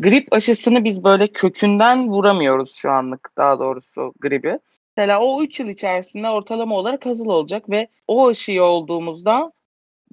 Grip 0.00 0.32
aşısını 0.32 0.84
biz 0.84 1.04
böyle 1.04 1.26
kökünden 1.26 2.08
vuramıyoruz 2.08 2.74
şu 2.74 2.90
anlık 2.90 3.30
daha 3.36 3.58
doğrusu 3.58 4.14
gribi. 4.20 4.58
Mesela 4.96 5.20
o 5.20 5.42
3 5.42 5.60
yıl 5.60 5.68
içerisinde 5.68 6.28
ortalama 6.28 6.76
olarak 6.76 7.06
hazır 7.06 7.26
olacak 7.26 7.70
ve 7.70 7.88
o 8.08 8.28
aşıyı 8.28 8.62
olduğumuzda 8.62 9.52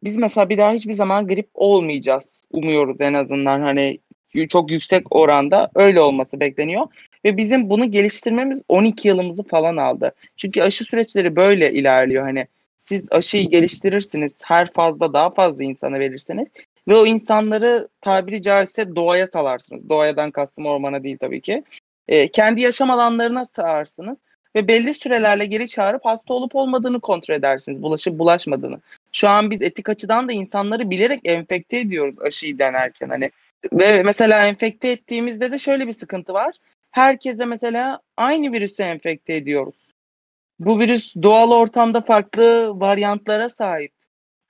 biz 0.04 0.17
mesela 0.17 0.50
bir 0.50 0.58
daha 0.58 0.71
hiçbir 0.71 0.93
zaman 0.93 1.28
grip 1.28 1.50
olmayacağız. 1.54 2.43
Umuyoruz 2.52 3.02
en 3.02 3.13
azından 3.13 3.62
hani 3.62 4.00
çok 4.50 4.71
yüksek 4.71 5.15
oranda 5.15 5.71
öyle 5.76 6.02
olması 6.02 6.39
bekleniyor. 6.39 6.88
Ve 7.26 7.38
bizim 7.38 7.69
bunu 7.69 7.91
geliştirmemiz 7.91 8.63
12 8.67 9.08
yılımızı 9.08 9.43
falan 9.43 9.78
aldı. 9.78 10.12
Çünkü 10.38 10.62
aşı 10.62 10.84
süreçleri 10.84 11.36
böyle 11.36 11.73
ilerliyor. 11.73 12.23
Hani 12.23 12.47
siz 12.80 13.12
aşıyı 13.12 13.50
geliştirirsiniz, 13.50 14.41
her 14.45 14.71
fazla 14.73 15.13
daha 15.13 15.30
fazla 15.30 15.63
insana 15.63 16.00
verirsiniz 16.00 16.47
ve 16.88 16.95
o 16.95 17.06
insanları 17.06 17.88
tabiri 18.02 18.41
caizse 18.41 18.95
doğaya 18.95 19.28
salarsınız. 19.34 19.89
Doğadan 19.89 20.32
kastım 20.32 20.65
ormana 20.65 21.04
değil 21.04 21.17
tabii 21.17 21.41
ki. 21.41 21.63
E, 22.08 22.28
kendi 22.28 22.62
yaşam 22.62 22.91
alanlarına 22.91 23.45
sağarsınız 23.45 24.17
ve 24.56 24.67
belli 24.67 24.93
sürelerle 24.93 25.45
geri 25.45 25.67
çağırıp 25.67 26.06
hasta 26.06 26.34
olup 26.34 26.56
olmadığını 26.56 27.00
kontrol 27.00 27.36
edersiniz. 27.36 27.82
Bulaşıp 27.82 28.19
bulaşmadığını. 28.19 28.80
Şu 29.12 29.30
an 29.30 29.52
biz 29.52 29.62
etik 29.62 29.89
açıdan 29.89 30.28
da 30.28 30.32
insanları 30.32 30.89
bilerek 30.89 31.19
enfekte 31.23 31.78
ediyoruz 31.78 32.15
aşıyı 32.21 32.60
denerken 32.60 33.10
hani. 33.10 33.32
Ve 33.73 34.04
mesela 34.04 34.47
enfekte 34.47 34.89
ettiğimizde 34.91 35.52
de 35.52 35.58
şöyle 35.58 35.88
bir 35.88 35.93
sıkıntı 35.93 36.34
var. 36.34 36.56
Herkese 36.91 37.45
mesela 37.45 38.00
aynı 38.17 38.52
virüse 38.52 38.84
enfekte 38.84 39.36
ediyoruz. 39.36 39.76
Bu 40.60 40.80
virüs 40.80 41.15
doğal 41.15 41.52
ortamda 41.52 42.02
farklı 42.02 42.80
varyantlara 42.80 43.50
sahip. 43.50 43.91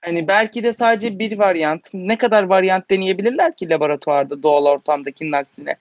Hani 0.04 0.28
belki 0.28 0.64
de 0.64 0.72
sadece 0.72 1.18
bir 1.18 1.38
varyant. 1.38 1.90
Ne 1.94 2.18
kadar 2.18 2.42
varyant 2.42 2.90
deneyebilirler 2.90 3.56
ki 3.56 3.70
laboratuvarda 3.70 4.42
doğal 4.42 4.66
ortamdakinin 4.66 5.32
aksine? 5.32 5.76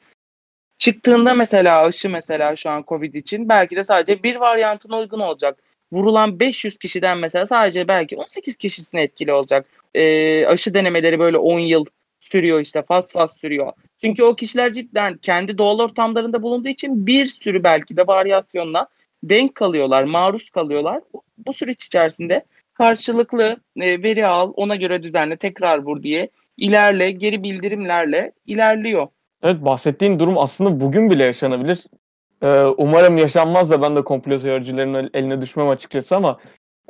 Çıktığında 0.80 1.34
mesela 1.34 1.82
aşı 1.82 2.10
mesela 2.10 2.56
şu 2.56 2.70
an 2.70 2.84
Covid 2.88 3.14
için 3.14 3.50
belki 3.50 3.76
de 3.76 3.84
sadece 3.84 4.24
bir 4.24 4.36
varyantına 4.36 4.98
uygun 4.98 5.20
olacak. 5.20 5.60
Vurulan 5.92 6.40
500 6.40 6.78
kişiden 6.78 7.18
mesela 7.18 7.46
sadece 7.46 7.88
belki 7.88 8.18
18 8.18 8.58
kişisine 8.58 9.02
etkili 9.02 9.34
olacak. 9.34 9.66
Ee, 9.96 10.46
aşı 10.46 10.74
denemeleri 10.74 11.20
böyle 11.20 11.38
10 11.38 11.60
yıl 11.60 11.86
sürüyor 12.20 12.60
işte 12.60 12.82
faz 12.82 13.12
faz 13.12 13.38
sürüyor. 13.38 13.74
Çünkü 14.02 14.24
o 14.24 14.36
kişiler 14.36 14.74
cidden 14.74 15.18
kendi 15.18 15.58
doğal 15.58 15.80
ortamlarında 15.80 16.42
bulunduğu 16.42 16.70
için 16.70 17.08
bir 17.08 17.28
sürü 17.28 17.64
belki 17.64 17.98
de 17.98 18.08
varyasyonla 18.08 18.88
denk 19.24 19.56
kalıyorlar, 19.56 20.04
maruz 20.04 20.50
kalıyorlar. 20.50 21.02
Bu 21.38 21.54
süreç 21.54 21.86
içerisinde 21.86 22.46
karşılıklı 22.78 23.58
e, 23.78 24.04
veri 24.04 24.28
al, 24.28 24.54
ona 24.56 24.76
göre 24.76 25.04
düzenle, 25.04 25.38
tekrar 25.38 25.84
vur 25.84 26.04
diye 26.04 26.30
ilerle, 26.58 27.12
geri 27.12 27.44
bildirimlerle 27.44 28.32
ilerliyor. 28.46 29.08
Evet 29.44 29.66
bahsettiğin 29.66 30.20
durum 30.20 30.38
aslında 30.38 30.80
bugün 30.80 31.10
bile 31.10 31.24
yaşanabilir. 31.24 31.86
Ee, 32.42 32.62
umarım 32.62 33.18
yaşanmaz 33.18 33.70
da 33.70 33.82
ben 33.82 33.96
de 33.96 34.04
komplo 34.04 34.40
teoricilerinin 34.40 35.10
eline 35.14 35.42
düşmem 35.42 35.70
açıkçası 35.70 36.16
ama 36.16 36.38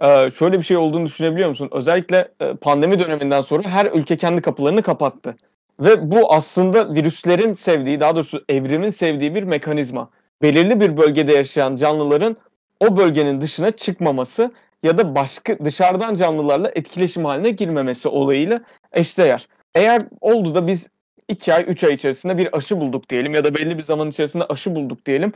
e, 0.01 0.31
şöyle 0.31 0.57
bir 0.57 0.63
şey 0.63 0.77
olduğunu 0.77 1.05
düşünebiliyor 1.05 1.49
musun? 1.49 1.69
Özellikle 1.71 2.27
e, 2.39 2.53
pandemi 2.53 2.99
döneminden 2.99 3.41
sonra 3.41 3.69
her 3.69 3.85
ülke 3.85 4.17
kendi 4.17 4.41
kapılarını 4.41 4.81
kapattı. 4.81 5.35
Ve 5.79 6.11
bu 6.11 6.33
aslında 6.33 6.95
virüslerin 6.95 7.53
sevdiği, 7.53 7.99
daha 7.99 8.15
doğrusu 8.15 8.43
evrimin 8.49 8.89
sevdiği 8.89 9.35
bir 9.35 9.43
mekanizma. 9.43 10.09
Belirli 10.41 10.79
bir 10.79 10.97
bölgede 10.97 11.33
yaşayan 11.33 11.75
canlıların 11.75 12.37
o 12.79 12.97
bölgenin 12.97 13.41
dışına 13.41 13.71
çıkmaması 13.71 14.51
ya 14.83 14.97
da 14.97 15.15
başka 15.15 15.65
dışarıdan 15.65 16.15
canlılarla 16.15 16.71
etkileşim 16.75 17.25
haline 17.25 17.49
girmemesi 17.49 18.07
olayıyla 18.07 18.61
eşdeğer. 18.93 19.47
Eğer 19.75 20.03
oldu 20.21 20.55
da 20.55 20.67
biz 20.67 20.87
2 21.27 21.53
ay 21.53 21.65
3 21.67 21.83
ay 21.83 21.93
içerisinde 21.93 22.37
bir 22.37 22.57
aşı 22.57 22.79
bulduk 22.79 23.09
diyelim 23.09 23.33
ya 23.33 23.43
da 23.43 23.55
belli 23.55 23.77
bir 23.77 23.83
zaman 23.83 24.09
içerisinde 24.09 24.43
aşı 24.43 24.75
bulduk 24.75 25.05
diyelim. 25.05 25.33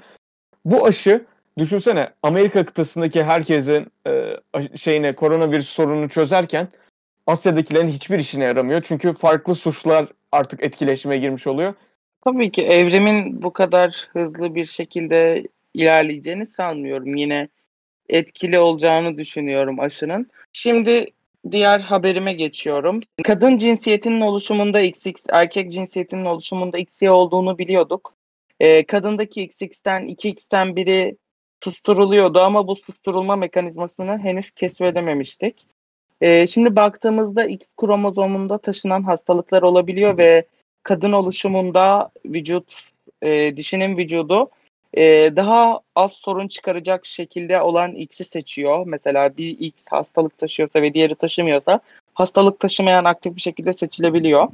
Bu 0.65 0.86
aşı 0.86 1.25
düşünsene 1.58 2.10
Amerika 2.23 2.65
kıtasındaki 2.65 3.23
herkesin 3.23 3.88
e, 4.08 4.38
şeyine 4.75 5.15
koronavirüs 5.15 5.69
sorununu 5.69 6.10
çözerken 6.10 6.67
Asya'dakilerin 7.27 7.88
hiçbir 7.88 8.19
işine 8.19 8.43
yaramıyor. 8.43 8.82
Çünkü 8.82 9.13
farklı 9.13 9.56
suçlar 9.56 10.08
artık 10.32 10.63
etkileşime 10.63 11.17
girmiş 11.17 11.47
oluyor. 11.47 11.73
Tabii 12.25 12.51
ki 12.51 12.63
evrimin 12.63 13.41
bu 13.41 13.54
kadar 13.54 14.08
hızlı 14.13 14.56
bir 14.56 14.65
şekilde 14.65 15.43
ilerleyeceğini 15.73 16.47
sanmıyorum. 16.47 17.15
Yine 17.15 17.47
etkili 18.12 18.60
olacağını 18.60 19.17
düşünüyorum 19.17 19.80
aşının. 19.80 20.28
Şimdi 20.54 21.06
diğer 21.52 21.80
haberime 21.80 22.34
geçiyorum. 22.34 23.02
Kadın 23.24 23.58
cinsiyetinin 23.58 24.21
oluşumunda 24.21 24.82
XX, 24.82 25.08
erkek 25.30 25.71
cinsiyetinin 25.71 26.26
oluşumunda 26.26 26.78
XY 26.78 27.10
olduğunu 27.10 27.58
biliyorduk. 27.58 28.13
Ee, 28.60 28.86
kadındaki 28.86 29.41
XX'ten 29.41 30.06
2X'ten 30.08 30.76
biri 30.76 31.17
susturuluyordu 31.63 32.39
ama 32.39 32.67
bu 32.67 32.76
susturulma 32.76 33.36
mekanizmasını 33.36 34.17
henüz 34.17 34.52
keşfedememiştik. 34.52 35.65
Ee, 36.21 36.47
şimdi 36.47 36.76
baktığımızda 36.76 37.45
X 37.45 37.67
kromozomunda 37.78 38.58
taşınan 38.58 39.04
hastalıklar 39.04 39.62
olabiliyor 39.62 40.17
ve 40.17 40.45
kadın 40.84 41.12
oluşumunda 41.12 42.12
vücut, 42.26 42.91
e, 43.21 43.58
dişinin 43.58 43.97
vücudu 43.97 44.50
e, 44.97 45.04
daha 45.36 45.80
az 45.95 46.13
sorun 46.13 46.47
çıkaracak 46.47 47.06
şekilde 47.06 47.62
olan 47.62 47.95
X'i 47.95 48.23
seçiyor. 48.23 48.84
Mesela 48.88 49.38
bir 49.38 49.49
X 49.60 49.86
hastalık 49.91 50.38
taşıyorsa 50.38 50.82
ve 50.82 50.93
diğeri 50.93 51.15
taşımıyorsa 51.15 51.80
hastalık 52.13 52.60
taşımayan 52.60 53.06
aktif 53.06 53.36
bir 53.36 53.41
şekilde 53.41 53.73
seçilebiliyor. 53.73 54.47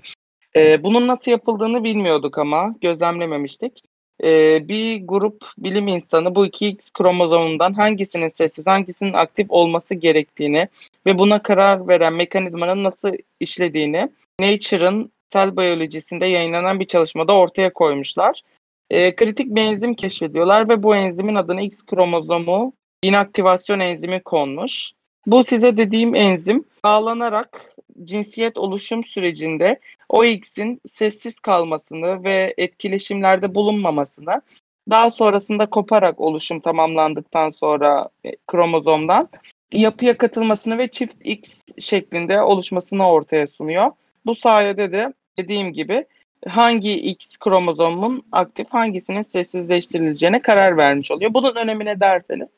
E, 0.56 0.84
bunun 0.84 1.08
nasıl 1.08 1.32
yapıldığını 1.32 1.84
bilmiyorduk 1.84 2.38
ama 2.38 2.76
gözlemlememiştik. 2.82 3.82
E, 4.24 4.60
bir 4.68 5.08
grup 5.08 5.46
bilim 5.58 5.88
insanı 5.88 6.36
bu 6.36 6.46
iki 6.46 6.68
X 6.68 6.92
kromozomundan 6.92 7.74
hangisinin 7.74 8.30
sessiz 8.30 8.68
hangisinin 8.68 9.14
aktif 9.14 9.52
olması 9.52 9.96
gerektiğini 9.96 10.68
ve 11.06 11.18
buna 11.18 11.44
karar 11.44 11.88
veren 11.88 12.14
mekanizmanın 12.14 12.84
nasıl 12.84 13.12
işlediğini 13.40 14.10
Nature'ın 14.40 15.12
Cell 15.32 15.58
Biyolojisi'nde 15.58 16.26
yayınlanan 16.26 16.80
bir 16.80 16.86
çalışmada 16.86 17.36
ortaya 17.36 17.74
koymuşlar 17.74 18.42
e, 18.90 19.16
kritik 19.16 19.56
bir 19.56 19.62
enzim 19.62 19.94
keşfediyorlar 19.94 20.70
ve 20.70 20.84
bu 20.84 20.96
enzimin 20.96 21.36
adını 21.36 21.62
X 21.62 21.86
kromozomu 21.86 22.74
inaktivasyon 23.04 23.80
enzimi 23.80 24.24
konmuş. 24.24 24.92
Bu 25.26 25.44
size 25.44 25.78
dediğim 25.78 26.16
enzim 26.16 26.66
bağlanarak 26.84 27.76
cinsiyet 28.04 28.58
oluşum 28.58 29.04
sürecinde 29.04 29.80
o 30.10 30.24
X'in 30.24 30.82
sessiz 30.88 31.40
kalmasını 31.40 32.24
ve 32.24 32.54
etkileşimlerde 32.58 33.56
bulunmamasını 33.56 34.42
daha 34.90 35.10
sonrasında 35.10 35.66
koparak 35.66 36.20
oluşum 36.20 36.60
tamamlandıktan 36.60 37.50
sonra 37.50 38.10
e, 38.26 38.32
kromozomdan 38.48 39.30
yapıya 39.72 40.18
katılmasını 40.18 40.78
ve 40.78 40.88
çift 40.88 41.16
X 41.24 41.62
şeklinde 41.80 42.42
oluşmasını 42.42 43.10
ortaya 43.10 43.48
sunuyor. 43.48 43.92
Bu 44.26 44.36
sayede 44.36 44.92
de 44.92 45.14
dediğim 45.40 45.74
gibi 45.74 46.06
hangi 46.48 46.94
X 46.94 47.38
kromozomun 47.38 48.24
aktif 48.32 48.70
hangisinin 48.70 49.22
sessizleştirileceğine 49.22 50.42
karar 50.42 50.78
vermiş 50.78 51.12
oluyor. 51.12 51.34
Bunun 51.34 51.56
önemine 51.56 52.00
derseniz 52.00 52.50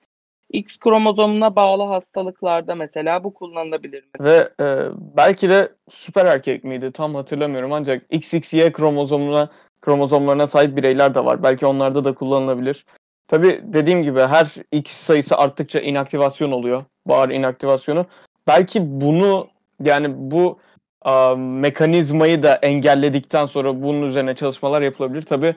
X 0.51 0.77
kromozomuna 0.77 1.55
bağlı 1.55 1.83
hastalıklarda 1.83 2.75
mesela 2.75 3.23
bu 3.23 3.33
kullanılabilir. 3.33 4.03
Ve 4.19 4.49
e, 4.59 4.65
belki 5.17 5.49
de 5.49 5.69
süper 5.89 6.25
erkek 6.25 6.63
miydi 6.63 6.91
tam 6.91 7.15
hatırlamıyorum 7.15 7.73
ancak 7.73 8.03
XXY 8.09 8.67
kromozomuna 8.67 9.49
kromozomlarına 9.81 10.47
sahip 10.47 10.77
bireyler 10.77 11.15
de 11.15 11.25
var. 11.25 11.43
Belki 11.43 11.65
onlarda 11.65 12.03
da 12.03 12.13
kullanılabilir. 12.13 12.85
Tabi 13.27 13.59
dediğim 13.63 14.03
gibi 14.03 14.19
her 14.19 14.55
X 14.71 14.91
sayısı 14.91 15.37
arttıkça 15.37 15.79
inaktivasyon 15.79 16.51
oluyor. 16.51 16.83
Bağır 17.05 17.29
inaktivasyonu. 17.29 18.05
Belki 18.47 19.01
bunu 19.01 19.47
yani 19.83 20.31
bu 20.31 20.59
a, 21.01 21.35
mekanizmayı 21.35 22.43
da 22.43 22.55
engelledikten 22.55 23.45
sonra 23.45 23.81
bunun 23.81 24.01
üzerine 24.01 24.35
çalışmalar 24.35 24.81
yapılabilir. 24.81 25.21
Tabii 25.21 25.55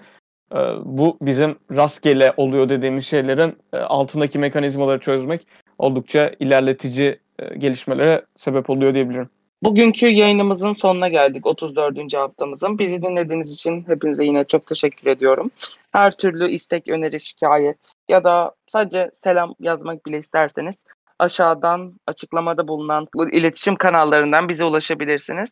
e, 0.53 0.59
bu 0.85 1.19
bizim 1.23 1.59
rastgele 1.71 2.35
oluyor 2.37 2.69
dediğimiz 2.69 3.07
şeylerin 3.07 3.57
e, 3.73 3.77
altındaki 3.77 4.39
mekanizmaları 4.39 5.01
çözmek 5.01 5.47
oldukça 5.79 6.31
ilerletici 6.41 7.19
e, 7.39 7.59
gelişmelere 7.59 8.23
sebep 8.37 8.71
oluyor 8.71 8.95
diyebilirim. 8.95 9.29
Bugünkü 9.63 10.07
yayınımızın 10.07 10.75
sonuna 10.75 11.09
geldik 11.09 11.47
34. 11.47 12.15
haftamızın. 12.15 12.79
Bizi 12.79 13.03
dinlediğiniz 13.03 13.55
için 13.55 13.85
hepinize 13.89 14.25
yine 14.25 14.45
çok 14.45 14.67
teşekkür 14.67 15.11
ediyorum. 15.11 15.51
Her 15.93 16.11
türlü 16.11 16.49
istek, 16.51 16.89
öneri, 16.89 17.21
şikayet 17.21 17.93
ya 18.09 18.25
da 18.25 18.55
sadece 18.67 19.11
selam 19.15 19.55
yazmak 19.61 20.07
bile 20.07 20.19
isterseniz 20.19 20.75
aşağıdan 21.23 22.01
açıklamada 22.07 22.69
bulunan 22.69 23.07
iletişim 23.33 23.77
kanallarından 23.77 24.49
bize 24.49 24.65
ulaşabilirsiniz. 24.65 25.51